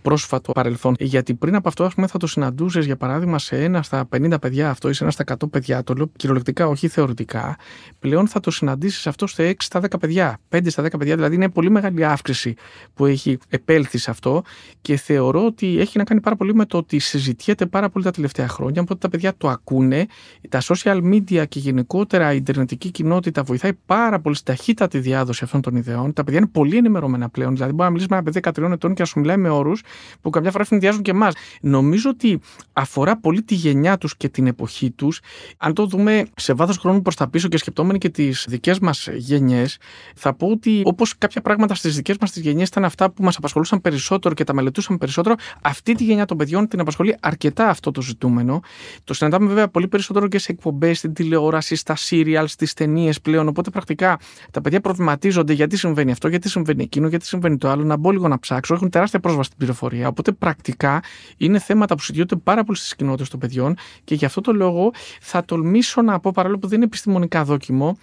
πρόσφατο 0.02 0.52
παρελθόν. 0.52 0.94
Γιατί 0.98 1.34
πριν 1.34 1.54
από 1.54 1.68
αυτό, 1.68 1.84
ας 1.84 1.94
πούμε, 1.94 2.06
θα 2.06 2.18
το 2.18 2.26
συναντούσες, 2.26 2.86
για 2.86 2.96
παράδειγμα, 2.96 3.38
σε 3.38 3.64
ένα 3.64 3.82
στα 3.82 4.08
50 4.16 4.40
παιδιά 4.40 4.70
αυτό 4.70 4.88
ή 4.88 4.92
σε 4.92 5.02
ένα 5.02 5.12
στα 5.12 5.24
100 5.24 5.50
παιδιά, 5.50 5.82
το 5.82 5.94
λέω 5.94 6.10
κυριολεκτικά, 6.16 6.68
όχι 6.68 6.88
θεωρητικά. 6.88 7.56
Πλέον 7.98 8.28
θα 8.28 8.40
το 8.40 8.50
συναντήσεις 8.50 9.06
αυτό 9.06 9.26
σε 9.26 9.48
6 9.48 9.54
στα 9.58 9.80
10 9.80 9.98
παιδιά, 10.00 10.38
5 10.48 10.70
στα 10.70 10.82
10 10.82 10.98
παιδιά, 10.98 11.14
δηλαδή 11.14 11.34
είναι 11.34 11.48
πολύ 11.48 11.70
μεγάλη 11.70 12.04
αύξηση 12.04 12.54
που 12.94 13.06
έχει 13.06 13.38
επέλθει 13.48 13.98
σε 13.98 14.10
αυτό 14.10 14.42
και 14.80 14.96
θεωρώ 14.96 15.44
ότι 15.44 15.78
έχει 15.78 15.98
να 15.98 16.04
κάνει 16.04 16.20
πάρα 16.20 16.36
πολύ 16.36 16.54
με 16.54 16.66
το 16.66 16.76
ότι 16.76 16.98
συζητιέται 16.98 17.66
πάρα 17.66 17.88
πολύ 17.90 18.04
τα 18.04 18.10
τελευταία 18.10 18.48
χρόνια, 18.48 18.80
οπότε 18.80 18.98
τα 18.98 19.08
παιδιά 19.08 19.21
το 19.36 19.48
ακούνε. 19.48 20.06
Τα 20.48 20.60
social 20.62 21.00
media 21.12 21.48
και 21.48 21.58
γενικότερα 21.58 22.32
η 22.32 22.36
ιντερνετική 22.36 22.90
κοινότητα 22.90 23.42
βοηθάει 23.42 23.72
πάρα 23.86 24.20
πολύ 24.20 24.34
στη 24.34 24.44
ταχύτατη 24.44 24.98
διάδοση 24.98 25.44
αυτών 25.44 25.60
των 25.60 25.76
ιδεών. 25.76 26.12
Τα 26.12 26.24
παιδιά 26.24 26.38
είναι 26.38 26.48
πολύ 26.52 26.76
ενημερωμένα 26.76 27.28
πλέον. 27.28 27.52
Δηλαδή, 27.54 27.72
μπορεί 27.72 27.84
να 27.84 27.90
μιλήσει 27.90 28.06
με 28.10 28.16
ένα 28.16 28.24
παιδί 28.24 28.40
13 28.64 28.72
ετών 28.72 28.94
και 28.94 29.02
να 29.02 29.08
σου 29.08 29.20
μιλάει 29.20 29.36
με 29.36 29.48
όρους 29.48 29.82
που 30.20 30.30
καμιά 30.30 30.50
φορά 30.50 30.64
συνδυάζουν 30.64 31.02
και 31.02 31.10
εμάς. 31.10 31.34
Νομίζω 31.60 32.10
ότι 32.10 32.40
αφορά 32.72 33.16
πολύ 33.16 33.42
τη 33.42 33.54
γενιά 33.54 33.98
τους 33.98 34.16
και 34.16 34.28
την 34.28 34.46
εποχή 34.46 34.90
τους. 34.90 35.20
Αν 35.56 35.74
το 35.74 35.86
δούμε 35.86 36.24
σε 36.36 36.52
βάθος 36.52 36.76
χρόνου 36.76 37.02
προς 37.02 37.16
τα 37.16 37.28
πίσω 37.28 37.48
και 37.48 37.56
σκεπτόμενοι 37.56 37.98
και 37.98 38.08
τις 38.08 38.46
δικές 38.48 38.78
μας 38.78 39.08
γενιές, 39.14 39.78
θα 40.14 40.34
πω 40.34 40.46
ότι 40.46 40.82
όπως 40.84 41.18
κάποια 41.18 41.40
πράγματα 41.40 41.74
στις 41.74 41.96
δικές 41.96 42.16
μας 42.20 42.36
γενιές 42.36 42.68
ήταν 42.68 42.84
αυτά 42.84 43.10
που 43.10 43.22
μας 43.22 43.36
απασχολούσαν 43.36 43.80
περισσότερο 43.80 44.34
και 44.34 44.44
τα 44.44 44.54
μελετούσαν 44.54 44.98
περισσότερο, 44.98 45.34
αυτή 45.62 45.94
τη 45.94 46.04
γενιά 46.04 46.24
των 46.24 46.36
παιδιών 46.36 46.68
την 46.68 46.80
απασχολεί 46.80 47.16
αρκετά 47.20 47.68
αυτό 47.68 47.90
το 47.90 48.02
ζητούμενο. 48.02 48.60
Το 49.04 49.11
συναντάμε 49.12 49.46
βέβαια 49.46 49.68
πολύ 49.68 49.88
περισσότερο 49.88 50.28
και 50.28 50.38
σε 50.38 50.52
εκπομπές, 50.52 50.98
στην 50.98 51.12
τηλεόραση, 51.12 51.74
στα 51.74 51.96
σύριαλ, 51.96 52.48
στις 52.48 52.72
ταινίες 52.72 53.20
πλέον. 53.20 53.48
Οπότε 53.48 53.70
πρακτικά 53.70 54.18
τα 54.50 54.60
παιδιά 54.60 54.80
προβληματίζονται 54.80 55.52
γιατί 55.52 55.76
συμβαίνει 55.76 56.10
αυτό, 56.10 56.28
γιατί 56.28 56.48
συμβαίνει 56.48 56.82
εκείνο, 56.82 57.08
γιατί 57.08 57.26
συμβαίνει 57.26 57.56
το 57.56 57.68
άλλο. 57.68 57.84
Να 57.84 57.96
μπω 57.96 58.10
λίγο 58.10 58.28
να 58.28 58.38
ψάξω. 58.38 58.74
Έχουν 58.74 58.90
τεράστια 58.90 59.20
πρόσβαση 59.20 59.46
στην 59.46 59.58
πληροφορία. 59.58 60.08
Οπότε 60.08 60.32
πρακτικά 60.32 61.02
είναι 61.36 61.58
θέματα 61.58 61.94
που 61.94 62.00
συζητιούνται 62.00 62.36
πάρα 62.36 62.64
πολύ 62.64 62.78
στις 62.78 62.96
κοινότητες 62.96 63.28
των 63.28 63.40
παιδιών 63.40 63.76
και 64.04 64.14
γι' 64.14 64.24
αυτό 64.24 64.40
το 64.40 64.52
λόγο 64.52 64.90
θα 65.20 65.44
τολμήσω 65.44 66.02
να 66.02 66.20
πω, 66.20 66.30
παρόλο 66.34 66.58
που 66.58 66.66
δεν 66.66 66.76
είναι 66.76 66.86
επιστημονικά 66.86 67.44
δόκιμο, 67.44 67.96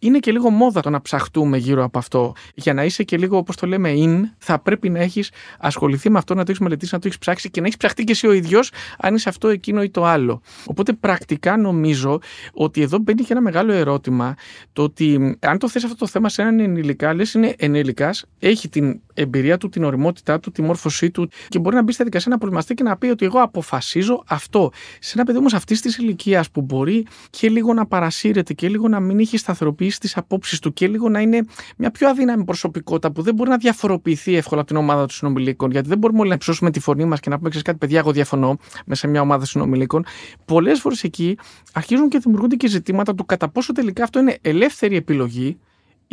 είναι 0.00 0.18
και 0.18 0.32
λίγο 0.32 0.50
μόδα 0.50 0.80
το 0.80 0.90
να 0.90 1.00
ψαχτούμε 1.00 1.56
γύρω 1.56 1.84
από 1.84 1.98
αυτό. 1.98 2.32
Για 2.54 2.74
να 2.74 2.84
είσαι 2.84 3.02
και 3.02 3.16
λίγο, 3.16 3.36
όπως 3.36 3.56
το 3.56 3.66
λέμε, 3.66 3.92
in, 3.96 4.22
θα 4.38 4.58
πρέπει 4.58 4.90
να 4.90 4.98
έχεις 4.98 5.30
ασχοληθεί 5.58 6.10
με 6.10 6.18
αυτό, 6.18 6.34
να 6.34 6.44
το 6.44 6.50
έχεις 6.50 6.62
μελετήσει, 6.62 6.94
να 6.94 7.00
το 7.00 7.06
έχεις 7.06 7.18
ψάξει 7.18 7.50
και 7.50 7.60
να 7.60 7.66
έχεις 7.66 7.78
ψαχτεί 7.78 8.04
και 8.04 8.12
εσύ 8.12 8.26
ο 8.26 8.32
ίδιος, 8.32 8.72
αν 8.98 9.14
είσαι 9.14 9.28
αυτό, 9.28 9.48
εκείνο 9.48 9.82
ή 9.82 9.90
το 9.90 10.04
άλλο. 10.04 10.40
Οπότε 10.66 10.92
πρακτικά 10.92 11.56
νομίζω 11.56 12.18
ότι 12.52 12.82
εδώ 12.82 12.98
μπαίνει 12.98 13.22
και 13.22 13.32
ένα 13.32 13.40
μεγάλο 13.40 13.72
ερώτημα, 13.72 14.34
το 14.72 14.82
ότι 14.82 15.36
αν 15.40 15.58
το 15.58 15.68
θες 15.68 15.84
αυτό 15.84 15.96
το 15.96 16.06
θέμα 16.06 16.28
σε 16.28 16.42
έναν 16.42 16.60
ενηλικά, 16.60 17.14
λες 17.14 17.34
είναι 17.34 17.54
ενήλικα, 17.58 18.14
έχει 18.38 18.68
την 18.68 19.00
εμπειρία 19.14 19.58
του, 19.58 19.68
την 19.68 19.84
οριμότητά 19.84 20.40
του, 20.40 20.50
τη 20.50 20.62
μόρφωσή 20.62 21.10
του 21.10 21.30
και 21.48 21.58
μπορεί 21.58 21.76
να 21.76 21.82
μπει 21.82 21.92
στη 21.92 22.04
δικασία 22.04 22.30
να 22.30 22.38
προβληματιστεί 22.38 22.74
και 22.74 22.82
να 22.82 22.96
πει 22.96 23.06
ότι 23.06 23.24
εγώ 23.24 23.42
αποφασίζω 23.42 24.22
αυτό. 24.26 24.70
Σε 24.98 25.12
ένα 25.14 25.24
παιδί 25.24 25.38
όμως 25.38 25.54
αυτής 25.54 25.80
της 25.80 25.96
ηλικίας 25.96 26.50
που 26.50 26.60
μπορεί 26.60 27.06
και 27.30 27.48
λίγο 27.48 27.74
να 27.74 27.86
παρασύρεται 27.86 28.52
και 28.52 28.68
λίγο 28.68 28.88
να 28.88 29.00
μην 29.00 29.18
έχει 29.18 29.36
σταθεροποιήσει 29.36 29.89
τις 29.98 30.16
απόψεις 30.16 30.58
του 30.58 30.72
και 30.72 30.88
λίγο 30.88 31.08
να 31.08 31.20
είναι 31.20 31.44
μια 31.76 31.90
πιο 31.90 32.08
αδύναμη 32.08 32.44
προσωπικότητα 32.44 33.12
που 33.12 33.22
δεν 33.22 33.34
μπορεί 33.34 33.50
να 33.50 33.56
διαφοροποιηθεί 33.56 34.36
εύκολα 34.36 34.60
από 34.60 34.70
την 34.70 34.78
ομάδα 34.78 35.00
των 35.00 35.10
συνομιλίκων. 35.10 35.70
Γιατί 35.70 35.88
δεν 35.88 35.98
μπορούμε 35.98 36.20
όλοι 36.20 36.30
να 36.30 36.38
ψώσουμε 36.38 36.70
τη 36.70 36.80
φωνή 36.80 37.04
μας 37.04 37.20
και 37.20 37.30
να 37.30 37.36
πούμε: 37.36 37.48
Ξέρεις 37.48 37.66
κάτι, 37.66 37.78
παιδιά, 37.78 37.98
εγώ 37.98 38.12
διαφωνώ 38.12 38.56
μέσα 38.86 39.00
σε 39.00 39.06
μια 39.06 39.20
ομάδα 39.20 39.44
συνομιλίκων. 39.44 40.04
Πολλές 40.44 40.80
φορές 40.80 41.02
εκεί 41.02 41.38
αρχίζουν 41.72 42.08
και 42.08 42.18
δημιουργούνται 42.18 42.56
και 42.56 42.68
ζητήματα 42.68 43.14
του 43.14 43.26
κατά 43.26 43.48
πόσο 43.48 43.72
τελικά 43.72 44.02
αυτό 44.02 44.18
είναι 44.18 44.38
ελεύθερη 44.40 44.96
επιλογή 44.96 45.58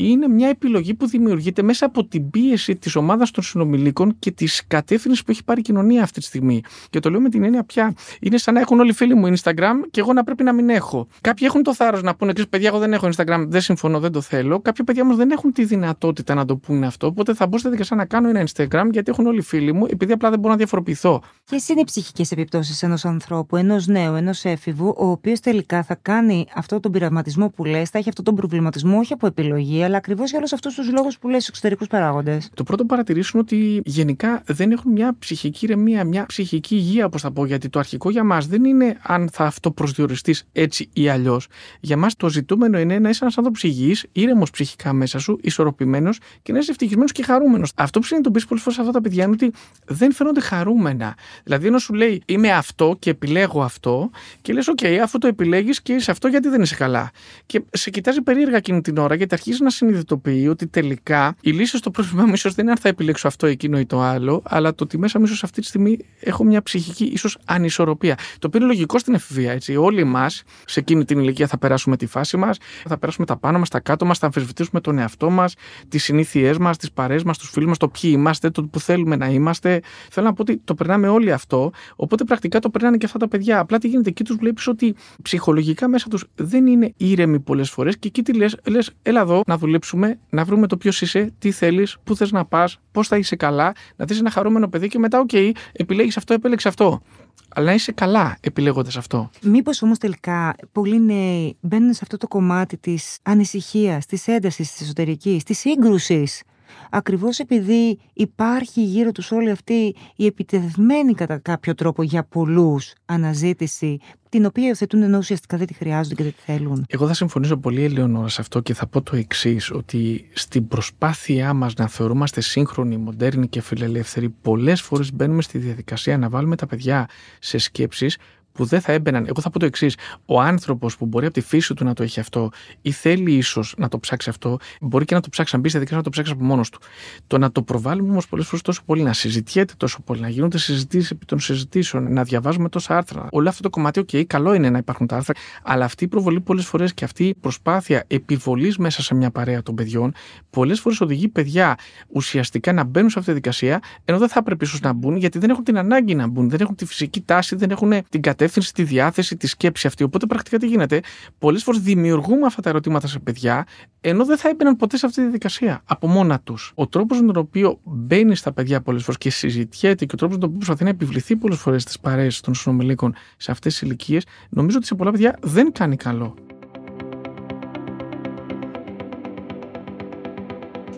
είναι 0.03 0.27
μια 0.27 0.49
επιλογή 0.49 0.93
που 0.93 1.07
δημιουργείται 1.07 1.61
μέσα 1.61 1.85
από 1.85 2.05
την 2.05 2.29
πίεση 2.29 2.75
της 2.75 2.95
ομάδας 2.95 3.31
των 3.31 3.43
συνομιλίκων 3.43 4.15
και 4.19 4.31
της 4.31 4.63
κατεύθυνσης 4.67 5.23
που 5.23 5.31
έχει 5.31 5.43
πάρει 5.43 5.59
η 5.59 5.63
κοινωνία 5.63 6.03
αυτή 6.03 6.19
τη 6.19 6.25
στιγμή. 6.25 6.61
Και 6.89 6.99
το 6.99 7.09
λέω 7.09 7.19
με 7.19 7.29
την 7.29 7.43
έννοια 7.43 7.63
πια. 7.63 7.93
Είναι 8.19 8.37
σαν 8.37 8.53
να 8.53 8.59
έχουν 8.59 8.79
όλοι 8.79 8.89
οι 8.89 8.93
φίλοι 8.93 9.15
μου 9.15 9.33
Instagram 9.35 9.73
και 9.91 9.99
εγώ 9.99 10.13
να 10.13 10.23
πρέπει 10.23 10.43
να 10.43 10.53
μην 10.53 10.69
έχω. 10.69 11.07
Κάποιοι 11.21 11.47
έχουν 11.49 11.63
το 11.63 11.73
θάρρος 11.73 12.01
να 12.01 12.15
πούνε: 12.15 12.33
Παιδιά, 12.49 12.67
εγώ 12.67 12.79
δεν 12.79 12.93
έχω 12.93 13.09
Instagram, 13.15 13.45
δεν 13.47 13.61
συμφωνώ, 13.61 13.99
δεν 13.99 14.11
το 14.11 14.21
θέλω. 14.21 14.59
Κάποια 14.59 14.83
παιδιά 14.83 15.03
όμως 15.03 15.15
δεν 15.15 15.31
έχουν 15.31 15.51
τη 15.51 15.65
δυνατότητα 15.65 16.33
να 16.33 16.45
το 16.45 16.55
πούνε 16.55 16.85
αυτό. 16.85 17.07
Οπότε 17.07 17.33
θα 17.33 17.47
μπω 17.47 17.57
στη 17.57 17.69
δικασία 17.69 17.95
να 17.95 18.05
κάνω 18.05 18.29
ένα 18.29 18.47
Instagram 18.47 18.87
γιατί 18.91 19.11
έχουν 19.11 19.25
όλοι 19.25 19.37
οι 19.37 19.41
φίλοι 19.41 19.73
μου, 19.73 19.85
επειδή 19.89 20.11
απλά 20.11 20.29
δεν 20.29 20.39
μπορώ 20.39 20.51
να 20.51 20.57
διαφοροποιηθώ. 20.57 21.21
Ποιε 21.49 21.59
είναι 21.69 21.79
οι 21.79 21.83
ψυχικές 21.83 22.31
επιπτώσεις 22.31 22.83
ενός 22.83 23.05
ανθρώπου, 23.05 23.55
ενός 23.55 23.87
νέου, 23.87 24.15
ενός 24.15 24.45
έφηβου, 24.45 24.93
ο 24.97 25.09
οποίος 25.09 25.39
τελικά 25.39 25.83
θα 25.83 25.95
κάνει 26.01 26.45
αυτό 26.55 26.79
τον 26.79 26.91
πειραματισμό 26.91 27.49
που 27.49 27.65
λες, 27.65 27.89
θα 27.89 27.97
έχει 27.97 28.09
αυτόν 28.09 28.23
τον 28.23 28.35
προβληματισμό 28.35 28.97
όχι 28.97 29.13
από 29.13 29.27
επιλογή, 29.27 29.83
αλλά 29.87 29.97
ακριβώς 29.97 30.29
για 30.29 30.37
όλους 30.37 30.53
αυτούς 30.53 30.73
τους 30.75 30.91
λόγους 30.91 31.17
που 31.17 31.29
λες, 31.29 31.47
εξωτερικούς 31.47 31.87
παράγοντες. 31.87 32.49
Το 32.53 32.63
πρώτο 32.63 32.85
παρατηρήσουν 32.85 33.39
ότι 33.39 33.81
γενικά 33.85 34.41
δεν 34.45 34.71
έχουν 34.71 34.91
μια 34.91 35.15
ψυχική 35.19 35.65
ηρεμία, 35.65 36.03
μια 36.03 36.25
ψυχική 36.25 36.75
υγεία, 36.75 37.05
όπως 37.05 37.21
θα 37.21 37.31
πω, 37.31 37.45
γιατί 37.45 37.69
το 37.69 37.79
αρχικό 37.79 38.09
για 38.09 38.23
μας 38.23 38.47
δεν 38.47 38.63
είναι 38.63 38.97
αν 39.01 39.29
θα 39.31 39.45
αυτό 39.45 39.71
προσδιοριστεί 39.71 40.35
έτσι 40.51 40.89
ή 40.93 41.09
αλλιώς. 41.09 41.47
Για 41.79 41.97
μας 41.97 42.15
το 42.15 42.29
ζητούμενο 42.29 42.79
είναι 42.79 42.99
να 42.99 43.09
είσαι 43.09 43.19
ένας 43.21 43.37
άνθρωπος 43.37 43.63
υγιής, 43.63 44.05
ήρεμος 44.11 44.49
ψυχικά 44.49 44.93
μέσα 44.93 45.19
σου, 45.19 45.39
ισορροπημένος 45.41 46.19
και 46.41 46.51
να 46.51 46.59
είσαι 46.59 46.71
ευτυχισμένος 46.71 47.11
και 47.11 47.23
χαρούμενος. 47.23 47.71
Αυτό 47.75 47.99
που 47.99 48.05
συνειδητοποιείς 48.05 48.45
πολλές 48.45 48.63
φορές 48.63 48.79
αυτά 48.79 48.91
τα 48.91 49.01
παιδιά 49.01 49.23
είναι 49.23 49.33
ότι 49.33 49.51
δεν 49.85 50.13
φαίνονται 50.13 50.39
χαρούμενα. 50.39 51.15
Δηλαδή, 51.43 51.67
ενώ 51.67 51.77
σου 51.77 51.93
λέει 51.93 52.21
Είμαι 52.25 52.51
αυτό 52.51 52.95
και 52.99 53.09
επιλέγω 53.09 53.61
αυτό, 53.61 54.09
και 54.41 54.53
λες: 54.53 54.69
OK, 54.77 54.85
αφού 54.85 55.17
το 55.17 55.27
επιλέγεις 55.27 55.81
και 55.81 55.93
είσαι 55.93 56.11
αυτό, 56.11 56.27
γιατί 56.27 56.49
δεν 56.49 56.61
είσαι 56.61 56.75
καλά. 56.75 57.11
Και 57.45 57.61
σε 57.71 57.89
κοιτάζει 57.89 58.21
περίεργα 58.21 58.57
εκείνη 58.57 58.81
την 58.81 58.97
ώρα 58.97 59.15
γιατί 59.15 59.33
αρχίζεις 59.33 59.59
να 59.59 59.69
συνειδητοποιεί 59.77 60.47
ότι 60.49 60.67
τελικά 60.67 61.35
η 61.41 61.51
λύση 61.51 61.77
στο 61.77 61.91
πρόβλημά 61.91 62.25
μου 62.25 62.33
ίσως 62.33 62.53
δεν 62.53 62.63
είναι 62.63 62.73
αν 62.73 62.79
θα 62.81 62.89
επιλέξω 62.89 63.27
αυτό, 63.27 63.47
εκείνο 63.47 63.79
ή 63.79 63.85
το 63.85 64.01
άλλο, 64.01 64.41
αλλά 64.45 64.75
το 64.75 64.83
ότι 64.83 64.97
μέσα 64.97 65.19
μου 65.19 65.25
ίσως 65.25 65.43
αυτή 65.43 65.61
τη 65.61 65.67
στιγμή 65.67 65.97
έχω 66.19 66.43
μια 66.43 66.63
ψυχική 66.63 67.03
ίσως 67.03 67.37
ανισορροπία. 67.45 68.15
Το 68.15 68.47
οποίο 68.47 68.59
είναι 68.59 68.69
λογικό 68.69 68.99
στην 68.99 69.13
εφηβεία. 69.13 69.51
Έτσι. 69.51 69.75
Όλοι 69.75 70.03
μας 70.03 70.43
σε 70.65 70.79
εκείνη 70.79 71.05
την 71.05 71.19
ηλικία 71.19 71.47
θα 71.47 71.57
περάσουμε 71.57 71.97
τη 71.97 72.05
φάση 72.05 72.37
μας, 72.37 72.57
θα 72.87 72.97
περάσουμε 72.97 73.25
τα 73.25 73.37
πάνω 73.37 73.59
μας, 73.59 73.69
τα 73.69 73.79
κάτω 73.79 74.05
μας, 74.05 74.17
θα 74.17 74.25
αμφισβητήσουμε 74.25 74.81
τον 74.81 74.97
εαυτό 74.97 75.29
μας, 75.29 75.53
τις 75.89 76.03
συνήθειές 76.03 76.57
μας, 76.57 76.77
τις 76.77 76.91
παρέες 76.91 77.17
μας, 77.25 77.37
τους 77.37 77.49
φίλους 77.49 77.67
μας, 77.67 77.77
το 77.77 77.87
ποιοι 77.87 78.11
είμαστε, 78.13 78.49
το 78.49 78.63
που 78.63 78.79
θέλουμε 78.79 79.15
να 79.15 79.27
είμαστε. 79.27 79.81
Θέλω 80.11 80.25
να 80.25 80.33
πω 80.33 80.41
ότι 80.41 80.61
το 80.63 80.73
περνάμε 80.73 81.07
όλοι 81.07 81.31
αυτό, 81.31 81.71
οπότε 81.95 82.23
πρακτικά 82.23 82.59
το 82.59 82.69
περνάνε 82.69 82.97
και 82.97 83.05
αυτά 83.05 83.17
τα 83.17 83.27
παιδιά. 83.27 83.59
Απλά 83.59 83.77
τι 83.77 83.87
γίνεται, 83.87 84.09
εκεί 84.09 84.23
τους 84.23 84.35
βλέπεις 84.35 84.67
ότι 84.67 84.95
ψυχολογικά 85.21 85.87
μέσα 85.87 86.07
τους 86.09 86.25
δεν 86.35 86.67
είναι 86.67 86.93
ήρεμοι 86.97 87.39
πολλές 87.39 87.69
φορές 87.69 87.97
και 87.97 88.07
εκεί 88.07 88.21
τι 88.21 88.33
λες, 88.33 88.57
λες, 88.67 88.91
έλα 89.01 89.21
εδώ 89.21 89.41
να 89.47 89.57
δουλέψουμε, 89.67 90.19
να 90.29 90.43
βρούμε 90.45 90.67
το 90.67 90.77
ποιος 90.77 91.01
είσαι, 91.01 91.33
τι 91.39 91.51
θέλεις, 91.51 91.97
πού 92.03 92.15
θες 92.15 92.31
να 92.31 92.45
πας, 92.45 92.79
πώς 92.91 93.07
θα 93.07 93.17
είσαι 93.17 93.35
καλά, 93.35 93.73
να 93.95 94.05
δεις 94.05 94.19
ένα 94.19 94.29
χαρούμενο 94.29 94.67
παιδί 94.67 94.87
και 94.87 94.99
μετά, 94.99 95.19
OK, 95.19 95.29
okay, 95.33 95.51
επιλέγεις 95.71 96.17
αυτό, 96.17 96.33
επέλεξες 96.33 96.71
αυτό. 96.71 97.01
Αλλά 97.49 97.73
είσαι 97.73 97.91
καλά 97.91 98.37
επιλέγοντας 98.39 98.97
αυτό. 98.97 99.29
Μήπως 99.41 99.81
όμως 99.81 99.97
τελικά 99.97 100.55
πολλοί 100.71 101.01
νέοι 101.01 101.57
μπαίνουν 101.61 101.93
σε 101.93 101.99
αυτό 102.01 102.17
το 102.17 102.27
κομμάτι 102.27 102.77
της 102.77 103.17
ανησυχίας, 103.23 104.05
της 104.05 104.27
έντασης 104.27 104.71
της 104.71 104.81
εσωτερικής, 104.81 105.43
της 105.43 105.59
σύγκρουσης; 105.59 106.43
Ακριβώς 106.89 107.39
επειδή 107.39 107.99
υπάρχει 108.13 108.83
γύρω 108.83 109.11
τους 109.11 109.31
όλη 109.31 109.49
αυτή 109.49 109.95
η 110.15 110.25
επιτεθμένη 110.25 111.13
κατά 111.13 111.37
κάποιο 111.37 111.75
τρόπο 111.75 112.03
για 112.03 112.23
πολλούς 112.23 112.93
αναζήτηση 113.05 113.99
την 114.29 114.45
οποία 114.45 114.65
υιοθετούν 114.67 115.01
ενώ 115.01 115.17
ουσιαστικά 115.17 115.57
δεν 115.57 115.67
τη 115.67 115.73
χρειάζονται 115.73 116.15
και 116.15 116.23
δεν 116.23 116.31
τη 116.31 116.41
θέλουν. 116.41 116.85
Εγώ 116.87 117.07
θα 117.07 117.13
συμφωνήσω 117.13 117.57
πολύ, 117.57 117.83
Ελεονόρα, 117.83 118.27
σε 118.27 118.41
αυτό 118.41 118.59
και 118.59 118.73
θα 118.73 118.87
πω 118.87 119.01
το 119.01 119.15
εξής: 119.15 119.71
Ότι 119.71 120.29
στην 120.33 120.67
προσπάθειά 120.67 121.53
μας 121.53 121.73
να 121.73 121.87
θεωρούμαστε 121.87 122.41
σύγχρονοι, 122.41 122.97
μοντέρνοι 122.97 123.47
και 123.47 123.61
φιλελεύθεροι, 123.61 124.29
πολλές 124.29 124.81
φορές 124.81 125.13
μπαίνουμε 125.13 125.41
στη 125.41 125.57
διαδικασία 125.57 126.17
να 126.17 126.29
βάλουμε 126.29 126.55
τα 126.55 126.65
παιδιά 126.67 127.09
σε 127.39 127.57
σκέψεις 127.57 128.17
που 128.57 128.65
δεν 128.65 128.81
θα 128.81 128.91
έμπαιναν. 128.91 129.25
Εγώ 129.25 129.41
θα 129.41 129.49
πω 129.49 129.59
το 129.59 129.65
εξής. 129.65 129.95
Ο 130.25 130.41
άνθρωπος 130.41 130.97
που 130.97 131.05
μπορεί 131.05 131.25
από 131.25 131.33
τη 131.33 131.41
φύση 131.41 131.73
του 131.73 131.83
να 131.83 131.93
το 131.93 132.03
έχει 132.03 132.19
αυτό 132.19 132.51
ή 132.81 132.91
θέλει 132.91 133.31
ίσως 133.31 133.73
να 133.77 133.87
το 133.87 133.99
ψάξει 133.99 134.29
αυτό, 134.29 134.57
μπορεί 134.81 135.05
και 135.05 135.15
να 135.15 135.21
το 135.21 135.29
ψάξει, 135.29 135.55
να 135.55 135.61
μπει 135.61 135.69
στη 135.69 135.77
δικασία 135.77 135.97
να 135.97 136.03
το 136.03 136.09
ψάξει 136.09 136.31
από 136.31 136.43
μόνος 136.43 136.69
του. 136.69 136.79
Το 137.27 137.37
να 137.37 137.51
το 137.51 137.61
προβάλλουμε 137.61 138.09
όμως 138.11 138.27
πολλές 138.27 138.45
φορές 138.45 138.61
τόσο 138.61 138.81
πολύ, 138.85 139.03
να 139.03 139.13
συζητιέται 139.13 139.73
τόσο 139.77 140.01
πολύ, 140.01 140.21
να 140.21 140.29
γίνονται 140.29 140.57
συζητήσεις 140.57 141.11
επί 141.11 141.25
των 141.25 141.39
συζητήσεων, 141.39 142.13
να 142.13 142.23
διαβάζουμε 142.23 142.69
τόσα 142.69 142.97
άρθρα. 142.97 143.27
Όλο 143.31 143.49
αυτό 143.49 143.61
το 143.61 143.69
κομμάτι, 143.69 144.05
OK, 144.07 144.23
καλό 144.23 144.53
είναι 144.53 144.69
να 144.69 144.77
υπάρχουν 144.77 145.07
τα 145.07 145.15
άρθρα, 145.15 145.33
αλλά 145.63 145.85
αυτή 145.85 146.03
η 146.03 146.07
προβολή 146.07 146.39
πολλές 146.39 146.65
φορές 146.65 146.93
και 146.93 147.03
αυτή 147.03 147.23
η 147.27 147.35
προσπάθεια 147.35 148.03
επιβολής 148.07 148.77
μέσα 148.77 149.01
σε 149.01 149.15
μια 149.15 149.31
παρέα 149.31 149.63
των 149.63 149.75
παιδιών, 149.75 150.13
πολλές 150.49 150.79
φορές 150.79 151.01
οδηγεί 151.01 151.27
παιδιά 151.27 151.77
ουσιαστικά 152.07 152.73
να 152.73 152.83
μπαίνουν 152.83 153.09
σε 153.09 153.19
αυτή 153.19 153.31
τη 153.31 153.37
δικασία, 153.37 153.79
ενώ 154.05 154.17
δεν 154.17 154.27
θα 154.27 154.39
έπρεπε 154.39 154.65
ίσως 154.65 154.79
να 154.79 154.93
μπουν, 154.93 155.15
γιατί 155.15 155.39
δεν 155.39 155.49
έχουν 155.49 155.63
την 155.63 155.77
ανάγκη 155.77 156.15
να 156.15 156.27
μπουν, 156.27 156.49
δεν 156.49 156.59
έχουν 156.61 156.75
τη 156.75 156.85
φυσική 156.85 157.21
τάση, 157.21 157.55
δεν 157.55 157.69
έχουν 157.71 157.93
την 158.09 158.21
κατεύθυνση 158.21 158.45
κατεύθυνση, 158.47 158.73
τη 158.73 158.83
διάθεση, 158.83 159.37
τη 159.37 159.47
σκέψη 159.47 159.87
αυτή. 159.87 160.03
Οπότε 160.03 160.25
πρακτικά 160.25 160.57
τι 160.57 160.67
γίνεται; 160.67 161.01
Πολλές 161.39 161.63
φορές 161.63 161.81
δημιουργούμε 161.81 162.45
αυτά 162.45 162.61
τα 162.61 162.69
ερωτήματα 162.69 163.07
σε 163.07 163.19
παιδιά, 163.19 163.65
ενώ 164.01 164.25
δεν 164.25 164.37
θα 164.37 164.49
έμπαιναν 164.49 164.75
ποτέ 164.75 164.97
σε 164.97 165.05
αυτή 165.05 165.23
τη 165.23 165.31
δικασία 165.31 165.81
από 165.85 166.07
μόνα 166.07 166.39
τους. 166.39 166.71
Ο 166.75 166.87
τρόπος 166.87 167.21
με 167.21 167.33
τον 167.33 167.37
οποίο 167.37 167.79
μπαίνει 167.83 168.35
στα 168.35 168.51
παιδιά 168.53 168.81
πολλές 168.81 169.03
φορές 169.03 169.17
και 169.17 169.29
συζητιέται 169.29 170.05
και 170.05 170.11
ο 170.13 170.17
τρόπος 170.17 170.35
με 170.35 170.41
τον 170.41 170.49
οποίο 170.49 170.57
προσπαθεί 170.57 170.83
να 170.83 170.89
επιβληθεί 170.89 171.35
πολλές 171.35 171.57
φορές 171.57 171.81
στις 171.81 171.99
παρέες 171.99 172.41
των 172.41 172.53
συνομιλίκων 172.53 173.15
σε 173.37 173.51
αυτές 173.51 173.73
τις 173.73 173.81
ηλικίες, 173.81 174.23
νομίζω 174.49 174.77
ότι 174.77 174.85
σε 174.85 174.95
πολλά 174.95 175.11
παιδιά 175.11 175.37
δεν 175.41 175.71
κάνει 175.71 175.95
καλό. 175.95 176.35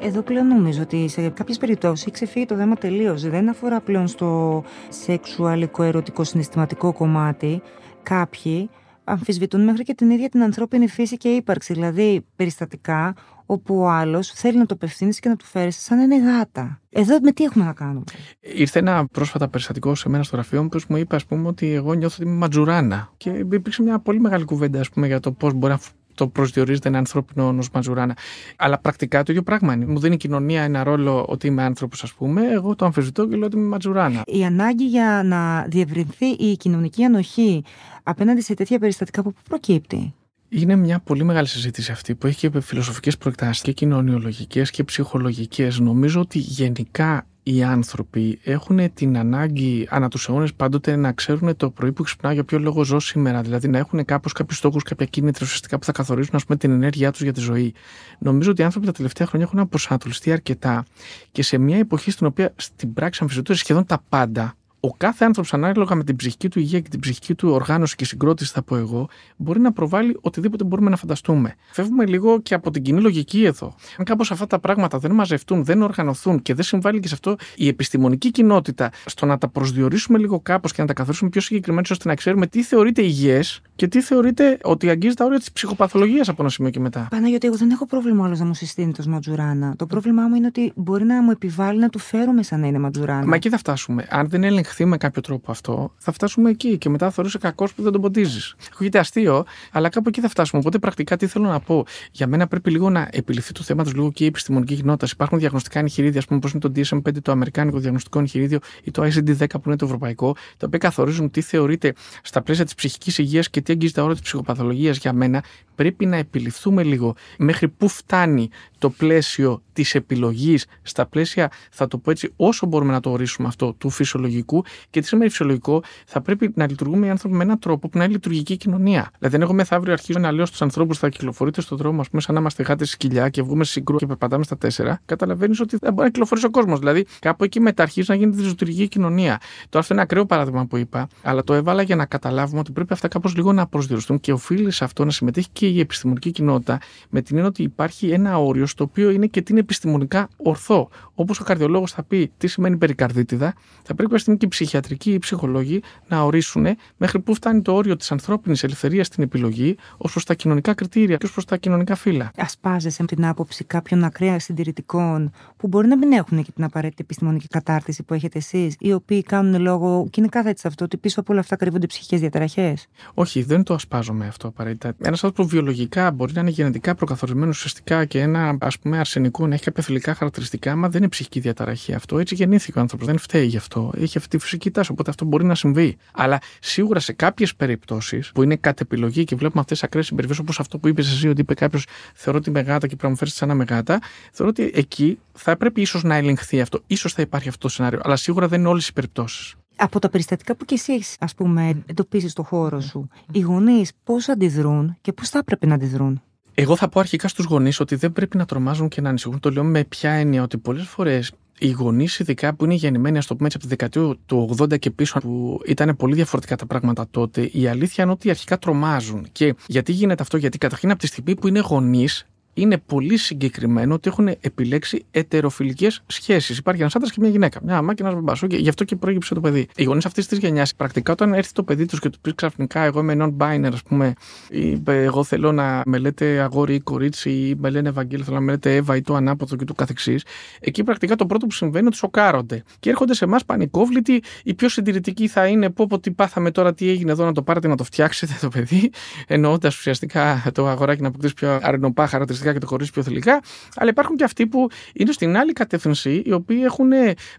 Εδώ 0.02 0.22
πλέον 0.22 0.48
νομίζω 0.48 0.82
ότι 0.82 1.08
σε 1.08 1.30
κάποιες 1.30 1.58
περιπτώσεις 1.58 2.02
έχει 2.02 2.12
ξεφύγει 2.12 2.46
το 2.46 2.56
θέμα 2.56 2.76
τελείως. 2.76 3.30
Δεν 3.30 3.50
αφορά 3.50 3.82
πλέον 3.82 4.08
στο 4.08 4.64
σεξουαλικό, 4.90 5.84
ερωτικό, 5.84 6.24
συναισθηματικό 6.24 6.94
κομμάτι. 6.94 7.62
Κάποιοι 8.04 8.70
αμφισβητούν 9.04 9.64
μέχρι 9.64 9.84
και 9.84 9.94
την 9.94 10.10
ίδια 10.10 10.30
την 10.30 10.44
ανθρώπινη 10.44 10.88
φύση 10.88 11.18
και 11.18 11.30
ύπαρξη. 11.30 11.74
Δηλαδή, 11.74 12.26
περιστατικά 12.36 13.14
όπου 13.46 13.80
ο 13.80 13.90
άλλος 13.90 14.32
θέλει 14.32 14.58
να 14.58 14.66
το 14.66 14.74
απευθύνεις 14.74 15.20
και 15.20 15.30
να 15.30 15.36
του 15.36 15.46
φέρεις 15.46 15.84
σαν 15.84 16.00
είναι 16.00 16.20
γάτα. 16.20 16.82
Εδώ 16.90 17.18
με 17.22 17.32
τι 17.32 17.44
έχουμε 17.44 17.66
να 17.66 17.74
κάνουμε; 17.74 18.04
Ήρθε 18.40 18.80
ένα 18.80 19.06
πρόσφατα 19.06 19.48
περιστατικό 19.48 19.96
σε 19.96 20.10
μένα 20.10 20.24
στο 20.24 20.36
γραφείο 20.36 20.64
μου 20.64 20.70
που 20.70 20.80
μου 20.88 20.98
είπε 20.98 21.16
ας 21.16 21.26
πούμε, 21.26 21.48
ότι 21.48 21.74
εγώ 21.74 21.94
νιώθω 21.94 22.16
ότι 22.20 22.30
είμαι 22.30 22.38
ματζουράνα. 22.38 23.14
Και 23.18 23.30
υπήρξε 23.30 23.84
μια 23.84 24.00
πολύ 24.00 24.20
μεγάλη 24.20 24.44
κουβέντα 24.44 24.80
ας 24.80 24.90
πούμε, 24.90 25.08
για 25.08 25.20
το 25.20 25.32
πώς 25.32 25.54
μπορεί 25.54 25.74
να 25.74 25.80
το 26.20 26.28
προσδιορίζεται 26.28 26.88
ένα 26.88 26.98
ανθρώπινο 26.98 27.48
ω 27.48 27.66
Ματζουράνα. 27.74 28.18
Αλλά 28.56 28.80
πρακτικά 28.80 29.24
το 29.24 29.32
ίδιο 29.32 29.44
πράγμα 29.44 29.74
είναι. 29.74 29.86
Μου 29.86 30.00
δίνει 30.00 30.14
η 30.14 30.18
κοινωνία 30.18 30.62
ένα 30.64 30.84
ρόλο 30.84 31.26
ότι 31.28 31.48
είμαι 31.48 31.64
άνθρωπος, 31.64 32.04
ας 32.04 32.14
πούμε. 32.14 32.42
Εγώ 32.52 32.76
το 32.76 32.86
αμφισβητώ 32.86 33.28
και 33.28 33.36
λέω 33.36 33.46
ότι 33.46 33.58
είμαι 33.58 33.68
Ματζουράνα. 33.68 34.22
Η 34.26 34.46
ανάγκη 34.46 34.86
για 34.86 35.22
να 35.26 35.66
διευρυνθεί 35.68 36.26
η 36.26 36.58
κοινωνική 36.58 37.04
ανοχή 37.04 37.64
απέναντι 38.04 38.42
σε 38.42 38.54
τέτοια 38.54 38.80
περιστατικά 38.80 39.24
που 39.24 39.34
προκύπτει; 39.50 40.14
Είναι 40.50 40.76
μια 40.76 41.00
πολύ 41.00 41.24
μεγάλη 41.24 41.48
συζήτηση 41.48 41.92
αυτή 41.92 42.16
που 42.16 42.28
έχει 42.28 42.50
και 42.50 42.62
φιλοσοφικές 42.62 43.18
προεκτάσεις 43.18 43.62
και 43.62 43.72
κοινωνιολογικές 43.72 44.72
και 44.72 44.84
ψυχολογικές. 44.84 45.80
Νομίζω 45.80 46.20
ότι 46.20 46.40
γενικά 46.40 47.26
οι 47.52 47.64
άνθρωποι 47.64 48.40
έχουν 48.44 48.94
την 48.94 49.18
ανάγκη 49.18 49.88
ανά 49.90 50.10
τους 50.10 50.28
αιώνες 50.28 50.54
πάντοτε 50.54 50.96
να 50.96 51.12
ξέρουν 51.12 51.56
το 51.56 51.70
πρωί 51.70 51.92
που 51.92 52.04
ξυπνάω 52.04 52.32
για 52.32 52.44
ποιο 52.44 52.60
λόγο 52.60 52.84
ζω 52.84 53.00
σήμερα. 53.00 53.42
Δηλαδή 53.42 53.68
να 53.68 53.78
έχουν 53.78 54.06
κάπως 54.06 54.34
κάποιους 54.34 54.58
στόχους, 54.58 54.84
κάποια 54.84 55.06
κίνητρα 55.06 55.46
ουσιαστικά 55.46 55.80
που 55.80 55.86
θα 55.86 55.92
καθορίζουν 55.92 56.36
ας 56.36 56.46
πούμε, 56.46 56.58
την 56.58 56.72
ενέργειά 56.72 57.12
τους 57.12 57.22
για 57.22 57.34
τη 57.34 57.40
ζωή. 57.40 57.74
Νομίζω 58.20 58.52
ότι 58.52 58.62
οι 58.62 58.64
άνθρωποι 58.64 58.86
τα 58.86 58.92
τελευταία 58.92 59.28
χρόνια 59.28 59.48
έχουν 59.48 59.60
αποσανατολιστεί 59.60 60.32
αρκετά 60.32 60.86
και 61.32 61.44
σε 61.44 61.58
μια 61.58 61.78
εποχή 61.78 62.12
στην 62.12 62.28
οποία 62.28 62.54
στην 62.56 62.94
πράξη 62.94 63.20
αμφισβητούνται 63.22 63.60
σχεδόν 63.60 63.86
τα 63.86 64.04
πάντα 64.10 64.54
ο 64.80 64.94
κάθε 64.94 65.26
άνθρωπος, 65.26 65.54
ανάλογα 65.54 65.96
με 65.96 66.04
την 66.04 66.16
ψυχική 66.16 66.50
του 66.50 66.60
υγεία 66.60 66.80
και 66.80 66.90
την 66.90 67.00
ψυχική 67.00 67.36
του 67.36 67.50
οργάνωση 67.50 67.96
και 67.96 68.06
συγκρότηση, 68.06 68.52
θα 68.54 68.62
πω 68.64 68.76
εγώ, 68.76 69.08
μπορεί 69.36 69.60
να 69.60 69.72
προβάλλει 69.72 70.18
οτιδήποτε 70.22 70.64
μπορούμε 70.64 70.90
να 70.90 70.96
φανταστούμε. 70.96 71.56
Φεύγουμε 71.72 72.06
λίγο 72.06 72.42
και 72.42 72.54
από 72.54 72.72
την 72.72 72.84
κοινή 72.84 73.02
λογική 73.02 73.44
εδώ. 73.44 73.76
Αν 73.98 74.06
κάπως 74.06 74.32
αυτά 74.32 74.48
τα 74.48 74.60
πράγματα 74.60 74.98
δεν 74.98 75.12
μαζευτούν, 75.12 75.64
δεν 75.64 75.82
οργανωθούν 75.82 76.42
και 76.42 76.54
δεν 76.54 76.64
συμβάλλει 76.64 77.00
και 77.00 77.08
σε 77.08 77.14
αυτό 77.14 77.36
η 77.56 77.68
επιστημονική 77.68 78.32
κοινότητα 78.32 78.92
στο 79.06 79.26
να 79.26 79.38
τα 79.38 79.48
προσδιορίσουμε 79.48 80.18
λίγο 80.18 80.40
κάπως 80.40 80.74
και 80.74 80.82
να 80.82 80.88
τα 80.88 80.94
καθορίσουμε 80.94 81.30
πιο 81.30 81.42
συγκεκριμένα, 81.42 81.88
ώστε 81.92 82.08
να 82.08 82.16
ξέρουμε 82.16 82.48
τι 82.48 82.64
θεωρείται 82.64 83.02
υγιές 83.02 83.62
και 83.76 83.88
τι 83.88 84.02
θεωρείται 84.02 84.58
ότι 84.64 84.90
αγγίζει 84.90 85.14
τα 85.14 85.26
όρια 85.26 85.40
της 85.40 85.52
ψυχοπαθολογίας 85.52 86.30
από 86.30 86.42
ένα 86.42 86.52
σημείο 86.52 86.72
και 86.72 86.80
μετά. 86.80 87.08
γιατί 87.28 87.48
εγώ 87.48 87.56
δεν 87.56 87.72
έχω 87.72 87.86
πρόβλημα 87.86 88.26
όλο 88.26 88.36
να 88.36 88.46
μου 88.46 88.54
συστήνει 88.54 88.92
το 88.92 89.04
ματζουράνα. 89.08 89.76
Το 89.76 89.86
πρόβλημά 89.86 90.28
μου 90.28 90.36
είναι 90.36 90.48
ότι 90.48 90.72
μπορεί 90.76 91.04
να 91.04 91.22
μου 91.22 91.32
επιβάλλει 91.32 91.80
να 91.80 91.90
του 91.90 92.00
φέρουμε 92.00 92.44
σαν 92.44 92.60
να 92.60 92.68
είναι 92.68 92.80
ματζουράνα. 92.80 93.26
Μα 93.26 93.36
εκεί 93.36 93.50
θα 93.50 93.58
φτάσουμε. 93.58 94.08
Αν 94.10 94.30
δεν 94.30 94.44
ελεγχθεί 94.70 94.86
με 94.86 94.98
κάποιο 94.98 95.22
τρόπο 95.22 95.52
αυτό, 95.52 95.94
θα 95.98 96.12
φτάσουμε 96.12 96.50
εκεί 96.50 96.78
και 96.78 96.90
μετά 96.90 97.12
θα 97.12 97.24
κακός 97.40 97.74
που 97.74 97.82
δεν 97.82 97.92
τον 97.92 98.02
ποντίζεις. 98.02 98.56
Ακούγεται 98.74 99.00
αστείο, 99.00 99.46
αλλά 99.72 99.90
κάπου 99.90 100.10
εκεί 100.10 100.22
θα 100.22 100.30
φτάσουμε. 100.30 100.62
Οπότε 100.62 100.80
πρακτικά 100.80 101.18
τι 101.18 101.28
θέλω 101.28 101.48
να 101.48 101.60
πω. 101.60 101.86
Για 102.12 102.28
μένα 102.28 102.48
πρέπει 102.48 102.72
λίγο 102.72 102.90
να 102.90 103.10
επιληφθεί 103.12 103.52
το 103.52 103.64
θέμα 103.64 103.84
τους 103.84 103.94
λίγο 103.94 104.12
και 104.12 104.24
η 104.24 104.28
επιστημονική 104.28 104.76
κοινότητα. 104.76 105.08
Υπάρχουν 105.12 105.40
διαγνωστικά 105.40 105.80
εγχειρίδια, 105.80 106.20
ας 106.20 106.26
πούμε, 106.26 106.40
όπω 106.44 106.50
είναι 106.54 106.60
το 106.60 106.98
DSM-5, 106.98 107.22
το 107.22 107.32
Αμερικάνικο 107.32 107.80
Διαγνωστικό 107.80 108.20
Εγχειρίδιο 108.20 108.60
ή 108.84 108.92
το 108.92 109.04
ICD-10 109.04 109.46
που 109.50 109.62
είναι 109.66 109.76
το 109.76 109.86
Ευρωπαϊκό, 109.86 110.36
τα 110.58 110.66
οποία 110.66 110.80
καθορίζουν 110.80 111.32
τι 111.32 111.42
θεωρείται 111.42 111.94
στα 112.22 112.42
πλαίσια 112.42 112.66
της 112.66 112.76
ψυχικής 112.76 113.18
υγείας 113.18 113.50
και 113.50 113.62
τι 113.62 113.74
αγγίζει 113.74 113.94
τα 113.94 114.02
όρια 114.02 114.16
της 114.16 114.24
ψυχοπαθολογίας 114.24 114.98
για 114.98 115.14
μένα. 115.14 115.44
Πρέπει 115.76 116.06
να 116.06 116.16
επιληφθούμε 116.16 116.84
λίγο 116.84 117.16
μέχρι 117.38 117.68
πού 117.68 117.88
φτάνει 117.88 118.50
το 118.80 118.90
πλαίσιο 118.90 119.62
της 119.74 119.96
επιλογής 119.96 120.66
στα 120.82 121.06
πλαίσια, 121.06 121.52
θα 121.72 121.88
το 121.88 121.98
πω 121.98 122.12
έτσι, 122.12 122.34
όσο 122.36 122.66
μπορούμε 122.66 122.92
να 122.92 123.00
το 123.00 123.10
ορίσουμε 123.10 123.48
αυτό, 123.48 123.74
του 123.74 123.90
φυσιολογικού 123.90 124.64
και 124.90 125.02
τι 125.02 125.08
σημαίνει 125.08 125.30
φυσιολογικό, 125.30 125.84
θα 126.06 126.22
πρέπει 126.22 126.52
να 126.56 126.68
λειτουργούμε 126.68 127.06
οι 127.06 127.10
άνθρωποι 127.10 127.36
με 127.36 127.44
έναν 127.44 127.60
τρόπο 127.60 127.90
που 127.90 127.98
να 127.98 128.04
είναι 128.04 128.14
λειτουργική 128.14 128.58
κοινωνία. 128.58 129.12
Δηλαδή, 129.18 129.36
αν 129.36 129.42
εγώ 129.42 129.54
μεθαύριο 129.54 129.94
αρχίζω 129.94 130.20
να 130.20 130.32
λέω 130.32 130.46
στους 130.46 130.62
ανθρώπους 130.62 130.98
που 130.98 131.04
θα 131.04 131.10
κυκλοφορείτε 131.10 131.62
στον 131.62 131.78
δρόμο, 131.78 132.02
ας 132.02 132.10
πούμε, 132.10 132.22
σαν 132.22 132.34
να 132.34 132.40
είμαστε 132.40 132.64
γάτες 132.64 132.90
σκυλιά 132.90 133.30
και 133.30 133.42
βγούμε 133.42 133.64
συγκρού 133.64 133.98
και 133.98 134.06
περπατάμε 134.06 134.44
στα 134.44 134.58
τέσσερα, 134.58 135.02
καταλαβαίνεις 135.06 135.60
ότι 135.60 135.78
δεν 135.82 135.94
μπορεί 135.94 136.04
να 136.04 136.12
κυκλοφορήσει 136.12 136.46
ο 136.46 136.50
κόσμος. 136.50 136.80
Δηλαδή, 136.80 137.06
κάπου 137.20 137.44
εκεί 137.44 137.60
μετά 137.60 137.84
αρχίζει 137.84 138.06
να 138.10 138.16
γίνεται 138.16 138.42
λειτουργική 138.42 138.88
κοινωνία. 138.88 139.40
Τώρα, 139.70 139.80
αυτό 139.80 139.94
είναι 139.94 140.02
ακραίο 140.02 140.26
παράδειγμα 140.26 140.66
που 140.66 140.78
είπα, 140.78 141.08
αλλά 141.22 141.44
το 141.44 141.54
έβαλα 141.54 141.82
για 141.82 141.96
να 141.96 142.06
καταλάβουμε 142.06 142.60
ότι 142.60 142.72
πρέπει 142.72 142.94
αυτά 142.94 143.08
κάπως 143.08 143.36
λίγο 143.36 143.54
να 143.54 143.68
προσδιοριστούν 143.68 144.20
και 144.20 144.32
οφείλει 144.32 144.72
σε 144.72 144.84
αυτό 144.84 145.06
να 145.06 145.12
συμμετέχει 145.12 145.48
και 145.54 145.68
η 145.68 145.80
επιστημονική 145.80 146.32
κοινότητα 146.32 146.80
με 147.10 147.22
την 147.22 147.36
έννοια 147.36 147.50
ότι 147.50 147.64
υπάρχει 147.64 148.10
ένα 148.10 148.38
όριο 148.38 148.66
στο 148.70 148.84
οποίο 148.84 149.10
είναι 149.10 149.26
και 149.26 149.42
την 149.42 149.58
επιστημονικά 149.58 150.30
ορθό. 150.38 150.90
Όπως 151.14 151.40
ο 151.40 151.44
καρδιολόγος 151.44 151.92
θα 151.92 152.04
πει 152.04 152.32
τι 152.38 152.48
σημαίνει 152.48 152.78
περικαρδίτιδα, 152.78 153.54
θα 153.84 153.96
πρέπει 153.96 154.22
να 154.26 154.36
και 154.36 154.46
η 154.46 154.48
ψυχιατρική 154.48 155.10
ή 155.10 155.14
οι 155.14 155.20
ψυχολόγοι 155.20 155.82
να 156.08 156.22
ορίσουν 156.22 156.66
μέχρι 156.98 157.20
πού 157.20 157.34
φτάνει 157.34 157.62
το 157.62 157.74
όριο 157.74 157.96
της 157.96 158.12
ανθρώπινης 158.12 158.64
ελευθερίας 158.64 159.08
στην 159.08 159.24
επιλογή 159.24 159.78
ως 159.98 160.12
προς 160.12 160.24
τα 160.24 160.34
κοινωνικά 160.34 160.74
κριτήρια 160.74 161.18
και 161.18 161.26
ως 161.26 161.32
προς 161.32 161.46
τα 161.46 161.58
κοινωνικά 161.58 161.96
φύλλα. 161.96 162.32
Ασπάζεσαι 162.38 163.06
την 163.06 163.26
άποψη 163.26 163.64
κάποιων 163.64 164.04
ακραία 164.04 164.40
συντηρητικών 164.40 165.32
που 165.58 165.68
μπορεί 165.68 165.88
να 165.88 165.98
μην 165.98 166.12
έχουν 166.12 166.44
και 166.44 166.52
την 166.52 166.64
απαραίτητη 166.64 167.02
επιστημονική 167.02 167.48
κατάρτιση 167.48 168.04
που 168.04 168.14
έχετε 168.14 168.38
εσείς, 168.38 168.76
οι 168.80 168.94
οποίοι 168.94 169.24
κάνουν 169.24 169.62
λόγο 169.62 170.08
και 170.10 170.20
είναι 170.20 170.30
κάθετη 170.30 170.68
αυτό 170.68 170.86
ότι 170.86 170.98
πίσω 170.98 171.20
από 171.20 171.32
όλα 171.32 171.42
αυτά 171.42 171.56
κρύβονται 171.56 171.86
ψυχικές 171.86 172.20
διαταραχές; 172.20 172.88
Όχι, 173.14 173.44
δεν 173.44 173.64
το 173.64 173.74
ασπάζομαι 173.74 174.28
αυτό 174.28 174.48
απαραίτητα. 174.48 174.94
Ένας 175.02 175.24
άνθρωπος 175.24 175.52
βιολογικά 175.52 176.12
μπορεί 176.12 176.34
να 176.34 176.42
είναι 176.42 176.50
γενετικά 176.50 176.96
προκαθορισμένος 176.96 177.58
ουσιαστικά 177.58 178.06
και 178.06 178.20
ένα 178.20 178.58
ας 178.60 178.80
πούμε 178.80 178.98
αρσενικό 179.00 179.48
να 179.48 179.54
έχει 179.54 179.64
κάποια 179.64 179.84
θηλυκά 179.84 180.14
χαρακτηριστικά, 180.14 180.76
μα 180.76 180.90
δεν 180.90 181.02
είναι 181.02 181.10
ψυχική 181.10 181.40
διαταραχή 181.40 181.94
αυτό. 181.94 182.20
Έτσι 182.20 182.36
γεννήθηκε 182.36 182.78
ο 182.78 182.82
άνθρωπος, 182.82 183.08
δεν 183.08 183.18
φταίει 183.18 183.46
γι' 183.46 183.58
αυτό. 183.58 183.92
Έχει 183.98 184.18
αυτή 184.18 184.38
τη 184.38 184.44
φυσική 184.44 184.72
τάση, 184.72 184.92
οπότε 184.92 185.10
αυτό 185.10 185.26
μπορεί 185.26 185.46
να 185.46 185.56
συμβεί. 185.56 185.98
Αλλά 186.12 186.40
σίγουρα 186.60 187.00
σε 187.00 187.14
κάποιες 187.14 187.56
περιπτώσεις 187.56 188.32
που 188.32 188.44
είναι 188.44 188.56
κατ' 188.56 188.80
επιλογή 188.80 189.24
και 189.24 189.36
βλέπουμε 189.36 189.62
αυτές 189.62 189.78
τις 189.78 189.88
ακραίες 189.88 190.06
συμπεριφορές, 190.06 190.42
όπως 190.42 190.60
αυτό 190.60 190.78
που 190.78 190.88
είπες 190.88 191.12
εσύ, 191.12 191.28
ότι 191.28 191.42
είπε 191.42 191.54
κάποιος, 191.54 191.86
θεωρώ 192.14 192.38
ότι 192.40 192.52
μεγάτα 192.52 192.80
και 192.80 192.96
πρέπει 192.96 193.04
να 193.04 193.10
μου 193.10 193.16
φέρεις 193.16 193.34
σαν 193.34 193.50
ένα 193.50 193.58
μεγάτα, 193.58 194.00
θεωρώ 194.32 194.52
ότι 194.58 194.72
εκεί 194.74 195.20
θα 195.34 195.58
πρέπει 195.58 195.82
ίσως 195.82 196.04
να 196.04 196.16
ελεγχθεί 196.16 196.62
αυτό. 196.62 196.82
σω 196.96 197.10
θα 197.10 197.22
υπάρχει 197.22 197.48
αυτό 197.48 197.68
το 197.68 197.74
σενάριο. 197.74 198.00
Αλλά 198.04 198.16
σίγουρα 198.16 198.48
δεν 198.48 198.60
είναι 198.60 198.70
όλες 198.70 198.88
οι 198.88 198.94
περιπτώσεις. 198.94 199.54
Από 199.82 200.00
τα 200.00 200.10
περιστατικά 200.10 200.56
που 200.56 200.66
και 200.66 200.74
εσύ 200.74 200.94
έχεις, 200.94 201.16
ας 201.20 201.36
πούμε, 201.36 201.84
εντοπίσει 201.86 202.30
στο 202.30 202.44
χώρο 202.44 202.80
σου, 202.80 203.08
οι 203.32 203.40
γονείς 203.40 203.92
πώς 204.04 204.30
αντιδρούν 204.30 204.98
και 205.02 205.14
πώς 205.14 205.30
θα 205.30 205.38
έπρεπε 205.38 205.66
να 205.66 205.74
αντιδρούν; 205.76 206.22
Εγώ 206.62 206.76
θα 206.76 206.90
πω 206.90 207.00
αρχικά 207.00 207.28
στους 207.28 207.46
γονείς 207.46 207.80
ότι 207.80 207.96
δεν 207.96 208.12
πρέπει 208.12 208.38
να 208.38 208.46
τρομάζουν 208.46 208.88
και 208.88 209.02
να 209.02 209.10
ανησυχούν. 209.10 209.40
Το 209.40 209.50
λέω 209.50 209.64
με 209.64 209.84
ποια 209.84 210.12
έννοια 210.12 210.44
ότι 210.44 210.58
πολλές 210.58 210.88
φορές 210.88 211.32
οι 211.60 211.70
γονείς, 211.70 212.20
ειδικά 212.20 212.54
που 212.54 212.66
είναι 212.66 212.74
γεννημένοι, 212.74 213.18
ας 213.18 213.26
το 213.26 213.36
πούμε 213.36 213.48
έτσι, 213.48 213.58
από 213.62 213.68
τη 213.68 213.76
δεκαετία 213.76 214.18
του 214.26 214.56
80 214.58 214.80
και 214.80 214.92
πίσω, 214.92 215.20
που 215.20 215.62
ήταν 215.66 215.96
πολύ 215.96 216.16
διαφορετικά 216.16 216.56
τα 216.56 216.66
πράγματα 216.66 217.08
τότε, 217.12 217.50
η 217.52 217.68
αλήθεια 217.68 218.04
είναι 218.04 218.14
ότι 218.14 218.30
αρχικά 218.30 218.58
τρομάζουν. 218.58 219.28
Και 219.32 219.56
γιατί 219.68 219.92
γίνεται 219.92 220.22
αυτό, 220.22 220.38
Γιατί 220.38 220.58
καταρχήν 220.58 220.92
από 220.92 221.00
τη 221.00 221.08
στιγμή 221.08 221.36
που 221.36 221.48
είναι 221.48 221.60
γονείς, 221.60 222.26
είναι 222.62 222.78
πολύ 222.78 223.18
συγκεκριμένο 223.18 223.94
ότι 223.94 224.10
έχουν 224.10 224.28
επιλέξει 224.42 225.06
ετεροφιλικές 225.12 226.04
σχέσεις. 226.08 226.58
Υπάρχει 226.58 226.82
ένας 226.82 226.96
άντρας 226.96 227.12
και 227.12 227.18
μια 227.22 227.30
γυναίκα. 227.30 227.60
Μια 227.64 227.78
αμά 227.78 227.94
και 227.94 228.04
ένας 228.04 228.16
μπαμπάς. 228.16 228.44
Και 228.48 228.58
γι' 228.58 228.70
αυτό 228.70 228.84
και 228.84 228.96
προέκυψε 228.96 229.34
το 229.34 229.42
παιδί. 229.42 229.68
Οι 229.76 229.84
γονείς 229.84 230.06
αυτής 230.06 230.28
της 230.28 230.38
γενιάς, 230.38 230.76
πρακτικά, 230.76 231.12
όταν 231.12 231.34
έρθει 231.34 231.54
το 231.54 231.64
παιδί 231.64 231.86
τους 231.86 232.00
και 232.00 232.10
τους 232.10 232.20
πει 232.22 232.36
ξαφνικά, 232.36 232.82
εγώ 232.82 233.00
είμαι 233.00 233.16
non-binary, 233.20 233.70
ας 233.74 233.84
πούμε, 233.84 234.14
ή 234.50 234.82
εγώ 234.86 235.24
θέλω 235.24 235.52
να 235.52 235.82
με 235.86 235.98
λέτε 235.98 236.40
αγόρι 236.40 236.74
ή 236.74 236.80
κορίτσι, 236.80 237.30
ή 237.30 237.56
με 237.58 237.70
λένε 237.70 237.90
Ευαγγέλιο, 237.90 238.26
θέλω 238.26 238.38
να 238.38 238.44
με 238.44 238.52
λέτε 238.52 238.76
Εύα 238.76 238.96
ή 238.96 239.02
το 239.02 239.16
ανάποδο 239.16 239.56
και 239.56 239.66
το 239.66 239.74
καθεξής. 239.74 240.24
Εκεί 240.60 240.84
πρακτικά 240.84 241.16
το 241.16 241.26
πρώτο 241.26 241.46
που 241.46 241.54
συμβαίνει 241.54 241.80
είναι 241.80 241.88
ότι 241.88 241.98
σοκάρονται. 241.98 242.64
Και 242.80 242.90
έρχονται 242.90 243.14
σε 243.14 243.26
εμάς 243.26 243.46
πανικόβλητοι, 243.46 244.24
οι 244.44 244.54
πιο 244.54 244.70
συντηρητικοί 244.70 245.28
θα 245.28 245.48
είναι 245.48 245.70
πω, 245.70 245.88
πω 245.88 246.00
τι 246.00 246.12
πάθαμε 246.12 246.52
τώρα, 246.52 246.74
τι 246.74 246.90
έγινε 246.90 247.12
εδώ, 247.12 247.26
να 247.26 247.32
το 247.32 247.42
πάρετε 247.42 247.68
να 247.68 247.76
το 247.76 247.84
φτιάξετε 247.84 248.38
το 248.42 248.48
παιδί, 248.48 248.92
εννοώντας 249.28 249.78
ουσιαστικά 249.78 250.52
το 250.54 250.68
αγοράκι 250.68 251.02
να 251.02 251.08
αποκτήσει 251.08 251.34
πιο 251.34 251.60
αρνοπά 251.62 252.08
χαρακτηριστικά 252.08 252.49
και 252.54 252.60
το 252.60 252.68
χωρί 252.68 252.88
πιο 252.94 253.04
θηλυκά. 253.04 253.42
Αλλά 253.76 253.90
υπάρχουν 253.90 254.16
και 254.16 254.24
αυτοί 254.24 254.48
που 254.48 254.68
είναι 254.94 255.12
στην 255.12 255.38
άλλη 255.38 255.54
κατεύθυνση, 255.54 256.22
οι 256.26 256.32
οποίοι 256.32 256.62
έχουν 256.64 256.92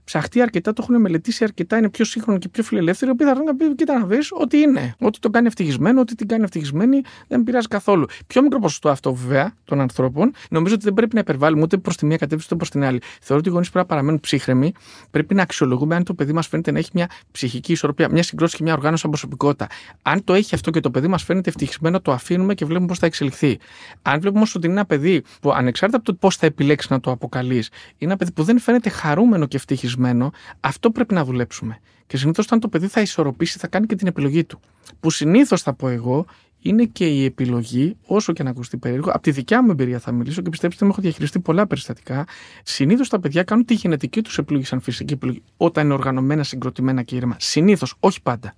ψαχτεί 0.05 0.41
αρκετά, 0.41 0.73
το 0.73 0.83
έχουν 0.83 1.01
μελετήσει 1.01 1.45
αρκετά, 1.45 1.77
είναι 1.77 1.91
πιο 1.91 2.05
σύγχρονοι 2.05 2.39
και 2.39 2.49
πιο 2.49 2.63
φιλελεύθεροι, 2.63 3.11
οι 3.11 3.15
οποίοι 3.15 3.27
θα 3.27 3.33
έρθουν 3.33 3.47
να 3.47 3.57
πει: 3.57 3.75
Κοίτα 3.75 3.99
να 3.99 4.07
δεις 4.07 4.29
ότι 4.33 4.57
είναι. 4.57 4.95
Ότι 5.01 5.19
τον 5.19 5.33
κάνει 5.33 5.47
ευτυχισμένο, 5.47 6.01
ότι 6.01 6.15
την 6.15 6.29
κάνει 6.29 6.43
ευτυχισμένη, 6.43 7.01
δεν 7.29 7.43
πειράζει 7.43 7.67
καθόλου. 7.67 8.07
Πιο 8.27 8.43
μικρό 8.43 8.59
ποσοστό 8.59 8.89
αυτό 8.89 9.15
βέβαια 9.15 9.55
των 9.65 9.81
ανθρώπων, 9.81 10.33
νομίζω 10.51 10.75
ότι 10.75 10.85
δεν 10.85 10.95
πρέπει 10.95 11.15
να 11.15 11.21
υπερβάλλουμε 11.21 11.63
ούτε 11.63 11.77
προς 11.77 11.97
τη 11.97 12.07
μία 12.07 12.17
κατεύθυνση 12.17 12.47
ούτε 12.47 12.57
προς 12.57 12.71
την 12.71 12.85
άλλη. 12.85 13.01
Θεωρώ 13.21 13.39
ότι 13.39 13.49
οι 13.49 13.53
γονείς 13.53 13.71
πρέπει 13.71 13.87
να 13.87 13.95
παραμένουν 13.95 14.21
ψύχρεμοι, 14.21 14.73
πρέπει 15.11 15.35
να 15.35 15.43
αξιολογούμε 15.43 15.95
αν 15.95 16.05
το 16.05 16.15
παιδί 16.15 16.33
μας 16.33 16.47
φαίνεται 16.47 16.71
να 16.71 16.79
έχει 16.79 16.91
μια 16.95 17.11
ψυχική 17.33 17.73
ισορροπία, 17.73 18.09
μια 18.11 18.23
συγκρότηση 18.23 18.57
και 18.57 18.63
μια 18.63 18.73
οργάνωση 18.73 19.01
σαν 19.01 19.11
προσωπικότητα. 19.11 19.67
Αν 20.03 20.25
το 20.25 20.35
έχει 20.35 20.55
αυτό 20.55 20.71
και 20.71 20.81
το 20.81 20.91
παιδί 20.91 21.07
μας 21.07 21.23
φαίνεται 21.23 21.49
ευτυχισμένο, 21.49 22.01
το 22.01 22.13
αφήνουμε 22.13 22.55
και 22.55 22.65
βλέπουμε 22.65 22.87
πώς 22.87 22.99
θα 22.99 23.07
εξελιχθεί. 23.07 23.59
Αν 24.03 24.13
βλέπουμε 24.13 24.39
όμως 24.39 24.55
ότι 24.55 24.67
είναι 24.67 24.75
ένα 24.75 24.87
παιδί 24.87 25.00
που 25.41 25.53
ανεξάρτητα 25.53 25.99
από 25.99 26.13
το 26.13 26.15
πώς 26.15 26.37
θα 26.37 26.47
επιλέξεις 26.47 26.91
να 26.91 27.01
το 27.01 27.11
αποκαλείς, 27.11 27.69
είναι 27.69 28.11
ένα 28.11 28.17
παιδί 28.17 28.33
που 28.33 28.43
δεν 28.43 28.59
φαίνεται 28.59 28.89
χαρούμενο 28.89 29.47
και 29.47 29.57
ευτυχισμένο, 29.57 30.31
αυτό 30.61 30.91
πρέπει 30.91 31.15
να 31.15 31.25
δουλέψουμε. 31.25 31.79
Και 32.07 32.17
συνήθως, 32.17 32.45
όταν 32.45 32.61
το 32.61 32.69
παιδί 32.69 32.87
θα 32.87 33.01
ισορροπήσει, 33.01 33.59
θα 33.59 33.67
κάνει 33.67 33.87
και 33.87 33.95
την 33.95 34.07
επιλογή 34.07 34.45
του. 34.45 34.61
Που 35.01 35.11
συνήθως 35.11 35.63
θα 35.63 35.75
πω 35.75 35.89
εγώ, 35.89 36.27
είναι 36.63 36.85
και 36.85 37.07
η 37.07 37.25
επιλογή, 37.25 37.97
όσο 38.07 38.33
και 38.33 38.43
να 38.43 38.51
ακουστεί 38.51 38.77
περίεργο, 38.77 39.11
από 39.11 39.23
τη 39.23 39.31
δικιά 39.31 39.63
μου 39.63 39.71
εμπειρία 39.71 39.99
θα 39.99 40.13
μιλήσω 40.13 40.43
και 40.43 40.51
πιστέψτε 40.51 40.85
με, 40.85 40.91
έχω 40.91 41.01
διαχειριστεί 41.01 41.41
πολλά 41.41 41.67
περιστατικά. 41.67 42.25
Συνήθως 42.63 43.09
τα 43.09 43.21
παιδιά 43.21 43.43
κάνουν 43.43 43.65
τη 43.65 43.75
γενετική 43.75 44.23
τους 44.23 44.39
επιλογή 44.39 44.65
σαν 44.65 44.81
φυσική 44.81 45.13
επιλογή, 45.13 45.43
όταν 45.57 45.85
είναι 45.85 45.95
οργανωμένα, 45.95 46.43
συγκροτημένα 46.43 47.03
και 47.03 47.17
ήρεμα. 47.17 47.37
Συνήθως, 47.39 47.95
όχι 48.01 48.23
πάντα. 48.23 48.55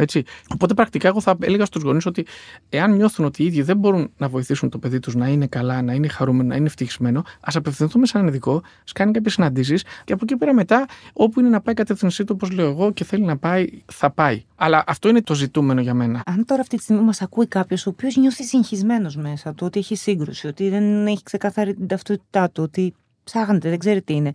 Έτσι. 0.00 0.22
Οπότε 0.52 0.74
πρακτικά 0.74 1.08
εγώ 1.08 1.20
θα 1.20 1.36
έλεγα 1.40 1.64
στους 1.64 1.82
γονείς 1.82 2.06
ότι 2.06 2.26
εάν 2.68 2.96
νιώθουν 2.96 3.24
ότι 3.24 3.42
οι 3.42 3.46
ίδιοι 3.46 3.62
δεν 3.62 3.76
μπορούν 3.76 4.10
να 4.16 4.28
βοηθήσουν 4.28 4.68
το 4.68 4.78
παιδί 4.78 4.98
τους 4.98 5.14
να 5.14 5.28
είναι 5.28 5.46
καλά, 5.46 5.82
να 5.82 5.92
είναι 5.92 6.08
χαρούμενο, 6.08 6.48
να 6.48 6.56
είναι 6.56 6.66
ευτυχισμένο, 6.66 7.22
ας 7.40 7.56
απευθυνθούμε 7.56 8.06
σε 8.06 8.12
έναν 8.16 8.28
ειδικό, 8.28 8.62
ας 8.84 8.92
κάνει 8.92 9.12
κάποιες 9.12 9.32
συναντήσεις 9.32 9.84
και 10.04 10.12
από 10.12 10.24
εκεί 10.24 10.36
πέρα 10.36 10.54
μετά, 10.54 10.86
όπου 11.12 11.40
είναι 11.40 11.48
να 11.48 11.60
πάει 11.60 11.74
η 11.74 11.76
κατεύθυνσή 11.76 12.24
του, 12.24 12.32
όπως 12.36 12.50
λέω 12.50 12.70
εγώ, 12.70 12.92
και 12.92 13.04
θέλει 13.04 13.24
να 13.24 13.36
πάει, 13.36 13.66
θα 13.86 14.10
πάει. 14.10 14.44
Αλλά 14.56 14.84
αυτό 14.86 15.08
είναι 15.08 15.22
το 15.22 15.34
ζητούμενο 15.34 15.80
για 15.80 15.94
μένα. 15.94 16.22
Αν 16.26 16.44
τώρα 16.44 16.60
αυτή 16.60 16.76
τη 16.76 16.82
στιγμή 16.82 17.02
μας 17.02 17.22
ακούει 17.22 17.46
κάποιος 17.46 17.86
ο 17.86 17.90
οποίος 17.90 18.16
νιώθει 18.16 18.44
συγχυσμένος 18.44 19.16
μέσα 19.16 19.54
του, 19.54 19.66
ότι 19.66 19.78
έχει 19.78 19.96
σύγκρουση, 19.96 20.46
ότι 20.46 20.68
δεν 20.68 21.06
έχει 21.06 21.22
ξεκαθαρή 21.22 21.74
την 21.74 21.86
ταυτότητά 21.86 22.50
του, 22.50 22.62
ότι 22.62 22.94
ψάχνεται, 23.24 23.68
δεν 23.68 23.78
ξέρει 23.78 24.02
τι 24.02 24.14
είναι. 24.14 24.32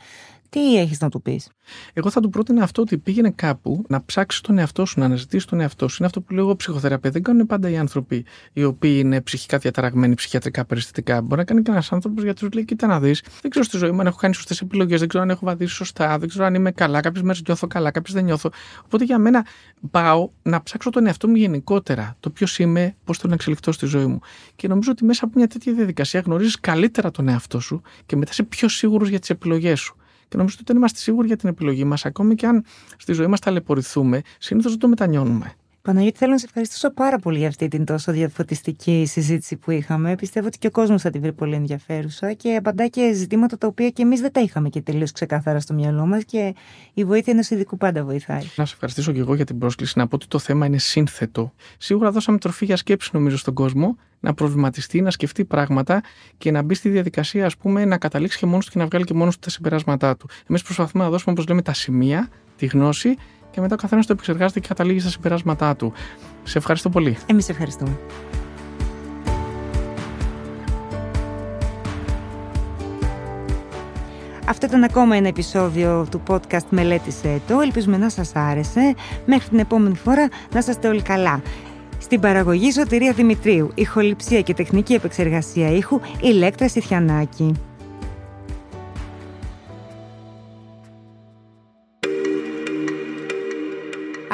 Τι 0.55 0.77
έχεις 0.79 0.99
να 0.99 1.09
του 1.09 1.21
πεις; 1.21 1.49
Εγώ 1.93 2.09
θα 2.09 2.21
του 2.21 2.29
πρότεινα 2.29 2.63
αυτό 2.63 2.81
ότι 2.81 2.97
πήγαινε 2.97 3.29
κάπου 3.29 3.85
να 3.87 4.05
ψάξει 4.05 4.43
τον 4.43 4.57
εαυτό 4.57 4.85
σου, 4.85 4.99
να 4.99 5.05
αναζητήσει 5.05 5.47
τον 5.47 5.59
εαυτό 5.59 5.87
σου. 5.87 5.95
Είναι 5.99 6.07
αυτό 6.07 6.21
που 6.21 6.33
λέω 6.33 6.43
εγώ 6.43 6.55
ψυχοθεραπεία. 6.55 7.11
Δεν 7.11 7.23
κάνουν 7.23 7.45
πάντα 7.45 7.69
οι 7.69 7.77
άνθρωποι 7.77 8.25
οι 8.53 8.63
οποίοι 8.63 8.95
είναι 9.03 9.21
ψυχικά 9.21 9.57
διαταραγμένοι, 9.57 10.15
ψυχιατρικά 10.15 10.65
περιστατικά. 10.65 11.21
Μπορεί 11.21 11.35
να 11.35 11.43
κάνει 11.43 11.61
και 11.61 11.71
ένας 11.71 11.91
άνθρωπος 11.91 12.23
για 12.23 12.33
του 12.33 12.49
λέει: 12.53 12.65
Κοίτα 12.65 12.87
να 12.87 12.99
δεις, 12.99 13.23
δεν 13.41 13.51
ξέρω 13.51 13.65
στη 13.65 13.77
ζωή 13.77 13.91
μου 13.91 13.99
αν 13.99 14.07
έχω 14.07 14.17
κάνει 14.17 14.33
σωστές 14.33 14.61
επιλογές, 14.61 14.99
δεν 14.99 15.07
ξέρω 15.07 15.23
αν 15.23 15.29
έχω 15.29 15.45
βαδίσει 15.45 15.73
σωστά, 15.73 16.17
δεν 16.17 16.29
ξέρω 16.29 16.45
αν 16.45 16.53
είμαι 16.53 16.71
καλά. 16.71 17.01
Κάποιες 17.01 17.23
μέρες 17.23 17.41
νιώθω 17.45 17.67
καλά, 17.67 17.91
κάποιες 17.91 18.15
δεν 18.15 18.23
νιώθω. 18.23 18.49
Οπότε 18.85 19.03
για 19.03 19.17
μένα 19.17 19.45
πάω 19.91 20.29
να 20.43 20.63
ψάξω 20.63 20.89
τον 20.89 21.05
εαυτό 21.05 21.27
μου 21.27 21.35
γενικότερα. 21.35 22.15
Το 22.19 22.29
ποιος 22.29 22.59
είμαι, 22.59 22.95
πώς 23.03 23.17
θέλω 23.17 23.29
να 23.29 23.35
εξελιχθώ 23.35 23.71
στη 23.71 23.85
ζωή 23.85 24.05
μου. 24.05 24.19
Και 24.55 24.67
νομίζω 24.67 24.91
ότι 24.91 25.05
μέσα 25.05 25.25
από 25.25 25.33
μια 25.37 25.47
τέτοια 25.47 25.73
διαδικασία 25.73 26.19
γνωρίζεις 26.19 26.59
καλύτερα 26.59 27.11
τον 27.11 27.27
εαυτό 27.27 27.59
σου 27.59 27.81
και 28.05 28.15
μετά 28.15 28.31
είσαι 28.31 28.43
πιο 28.43 28.69
σίγουρος 28.69 29.09
για 29.09 29.19
τις 29.19 29.29
επιλογές 29.29 29.79
σου. 29.79 29.95
Και 30.27 30.37
νομίζω 30.37 30.55
ότι 30.55 30.63
όταν 30.63 30.77
είμαστε 30.77 30.99
σίγουροι 30.99 31.27
για 31.27 31.37
την 31.37 31.49
επιλογή 31.49 31.83
μας, 31.83 32.05
ακόμη 32.05 32.35
και 32.35 32.47
αν 32.47 32.65
στη 32.97 33.13
ζωή 33.13 33.27
μας 33.27 33.39
ταλαιπωρηθούμε, 33.39 34.21
συνήθως 34.37 34.71
δεν 34.71 34.79
το 34.79 34.87
μετανιώνουμε. 34.87 35.53
Παναγιώτη, 35.85 36.17
θέλω 36.17 36.31
να 36.31 36.37
σε 36.37 36.45
ευχαριστήσω 36.45 36.93
πάρα 36.93 37.19
πολύ 37.19 37.37
για 37.37 37.47
αυτή 37.47 37.67
την 37.67 37.85
τόσο 37.85 38.11
διαφωτιστική 38.11 39.05
συζήτηση 39.07 39.55
που 39.55 39.71
είχαμε. 39.71 40.15
Πιστεύω 40.15 40.47
ότι 40.47 40.57
και 40.57 40.67
ο 40.67 40.71
κόσμος 40.71 41.01
θα 41.01 41.09
την 41.09 41.21
βρει 41.21 41.33
πολύ 41.33 41.55
ενδιαφέρουσα 41.55 42.33
και 42.33 42.55
απαντά 42.55 42.87
και 42.87 43.13
ζητήματα 43.13 43.57
τα 43.57 43.67
οποία 43.67 43.89
και 43.89 44.01
εμείς 44.01 44.21
δεν 44.21 44.31
τα 44.31 44.39
είχαμε 44.39 44.69
και 44.69 44.81
τελείως 44.81 45.11
ξεκάθαρα 45.11 45.59
στο 45.59 45.73
μυαλό 45.73 46.05
μας 46.05 46.23
και 46.23 46.55
η 46.93 47.03
βοήθεια 47.03 47.33
ενός 47.33 47.49
ειδικού 47.49 47.77
πάντα 47.77 48.03
βοηθάει. 48.03 48.41
Να 48.55 48.65
σε 48.65 48.73
ευχαριστήσω 48.73 49.11
και 49.11 49.19
εγώ 49.19 49.35
για 49.35 49.45
την 49.45 49.57
πρόσκληση. 49.57 49.99
Να 49.99 50.07
πω 50.07 50.15
ότι 50.15 50.27
το 50.27 50.39
θέμα 50.39 50.65
είναι 50.65 50.77
σύνθετο. 50.77 51.53
Σίγουρα 51.77 52.11
δώσαμε 52.11 52.37
τροφή 52.37 52.65
για 52.65 52.75
σκέψη, 52.75 53.09
νομίζω, 53.13 53.37
στον 53.37 53.53
κόσμο 53.53 53.97
να 54.19 54.33
προβληματιστεί, 54.33 55.01
να 55.01 55.11
σκεφτεί 55.11 55.45
πράγματα 55.45 56.01
και 56.37 56.51
να 56.51 56.61
μπει 56.61 56.73
στη 56.73 56.89
διαδικασία, 56.89 57.45
ας 57.45 57.57
πούμε, 57.57 57.85
να 57.85 57.97
καταλήξει 57.97 58.37
και 58.37 58.45
μόνος 58.45 58.65
του 58.65 58.71
και 58.71 58.79
να 58.79 58.85
βγάλει 58.85 59.05
και 59.05 59.13
μόνος 59.13 59.33
του 59.33 59.39
τα 59.39 59.49
συμπεράσματά 59.49 60.17
του. 60.17 60.29
Εμείς 60.49 60.61
προσπαθούμε 60.61 61.03
να 61.03 61.09
δώσουμε, 61.09 61.31
όπως 61.31 61.47
λέμε, 61.47 61.61
τα 61.61 61.73
σημεία, 61.73 62.29
τη 62.57 62.65
γνώση 62.65 63.15
και 63.55 63.61
μετά 63.61 63.73
ο 63.73 63.77
καθένας 63.77 64.05
το 64.05 64.13
επεξεργάζεται 64.13 64.59
και 64.59 64.67
καταλήγει 64.67 64.99
στα 64.99 65.09
συμπεράσματά 65.09 65.75
του. 65.75 65.93
Σε 66.43 66.57
ευχαριστώ 66.57 66.89
πολύ. 66.89 67.17
Εμείς 67.25 67.49
ευχαριστούμε. 67.49 67.97
Αυτό 74.47 74.65
ήταν 74.65 74.83
ακόμα 74.83 75.15
ένα 75.15 75.27
επεισόδιο 75.27 76.07
του 76.11 76.21
podcast 76.27 76.65
«Μελέτησε 76.69 77.41
το». 77.47 77.59
Ελπίζουμε 77.59 77.97
να 77.97 78.09
σας 78.09 78.31
άρεσε. 78.35 78.95
Μέχρι 79.25 79.49
την 79.49 79.59
επόμενη 79.59 79.95
φορά 79.95 80.29
να 80.53 80.59
είστε 80.59 80.87
όλοι 80.87 81.01
καλά. 81.01 81.41
Στην 81.97 82.19
παραγωγή 82.19 82.71
Σωτηρία 82.71 83.11
Δημητρίου, 83.11 83.71
ηχοληψία 83.75 84.41
και 84.41 84.53
τεχνική 84.53 84.93
επεξεργασία 84.93 85.69
ήχου, 85.69 85.99
Ηλέκτρα 86.21 86.69
Σιθιανάκη. 86.69 87.53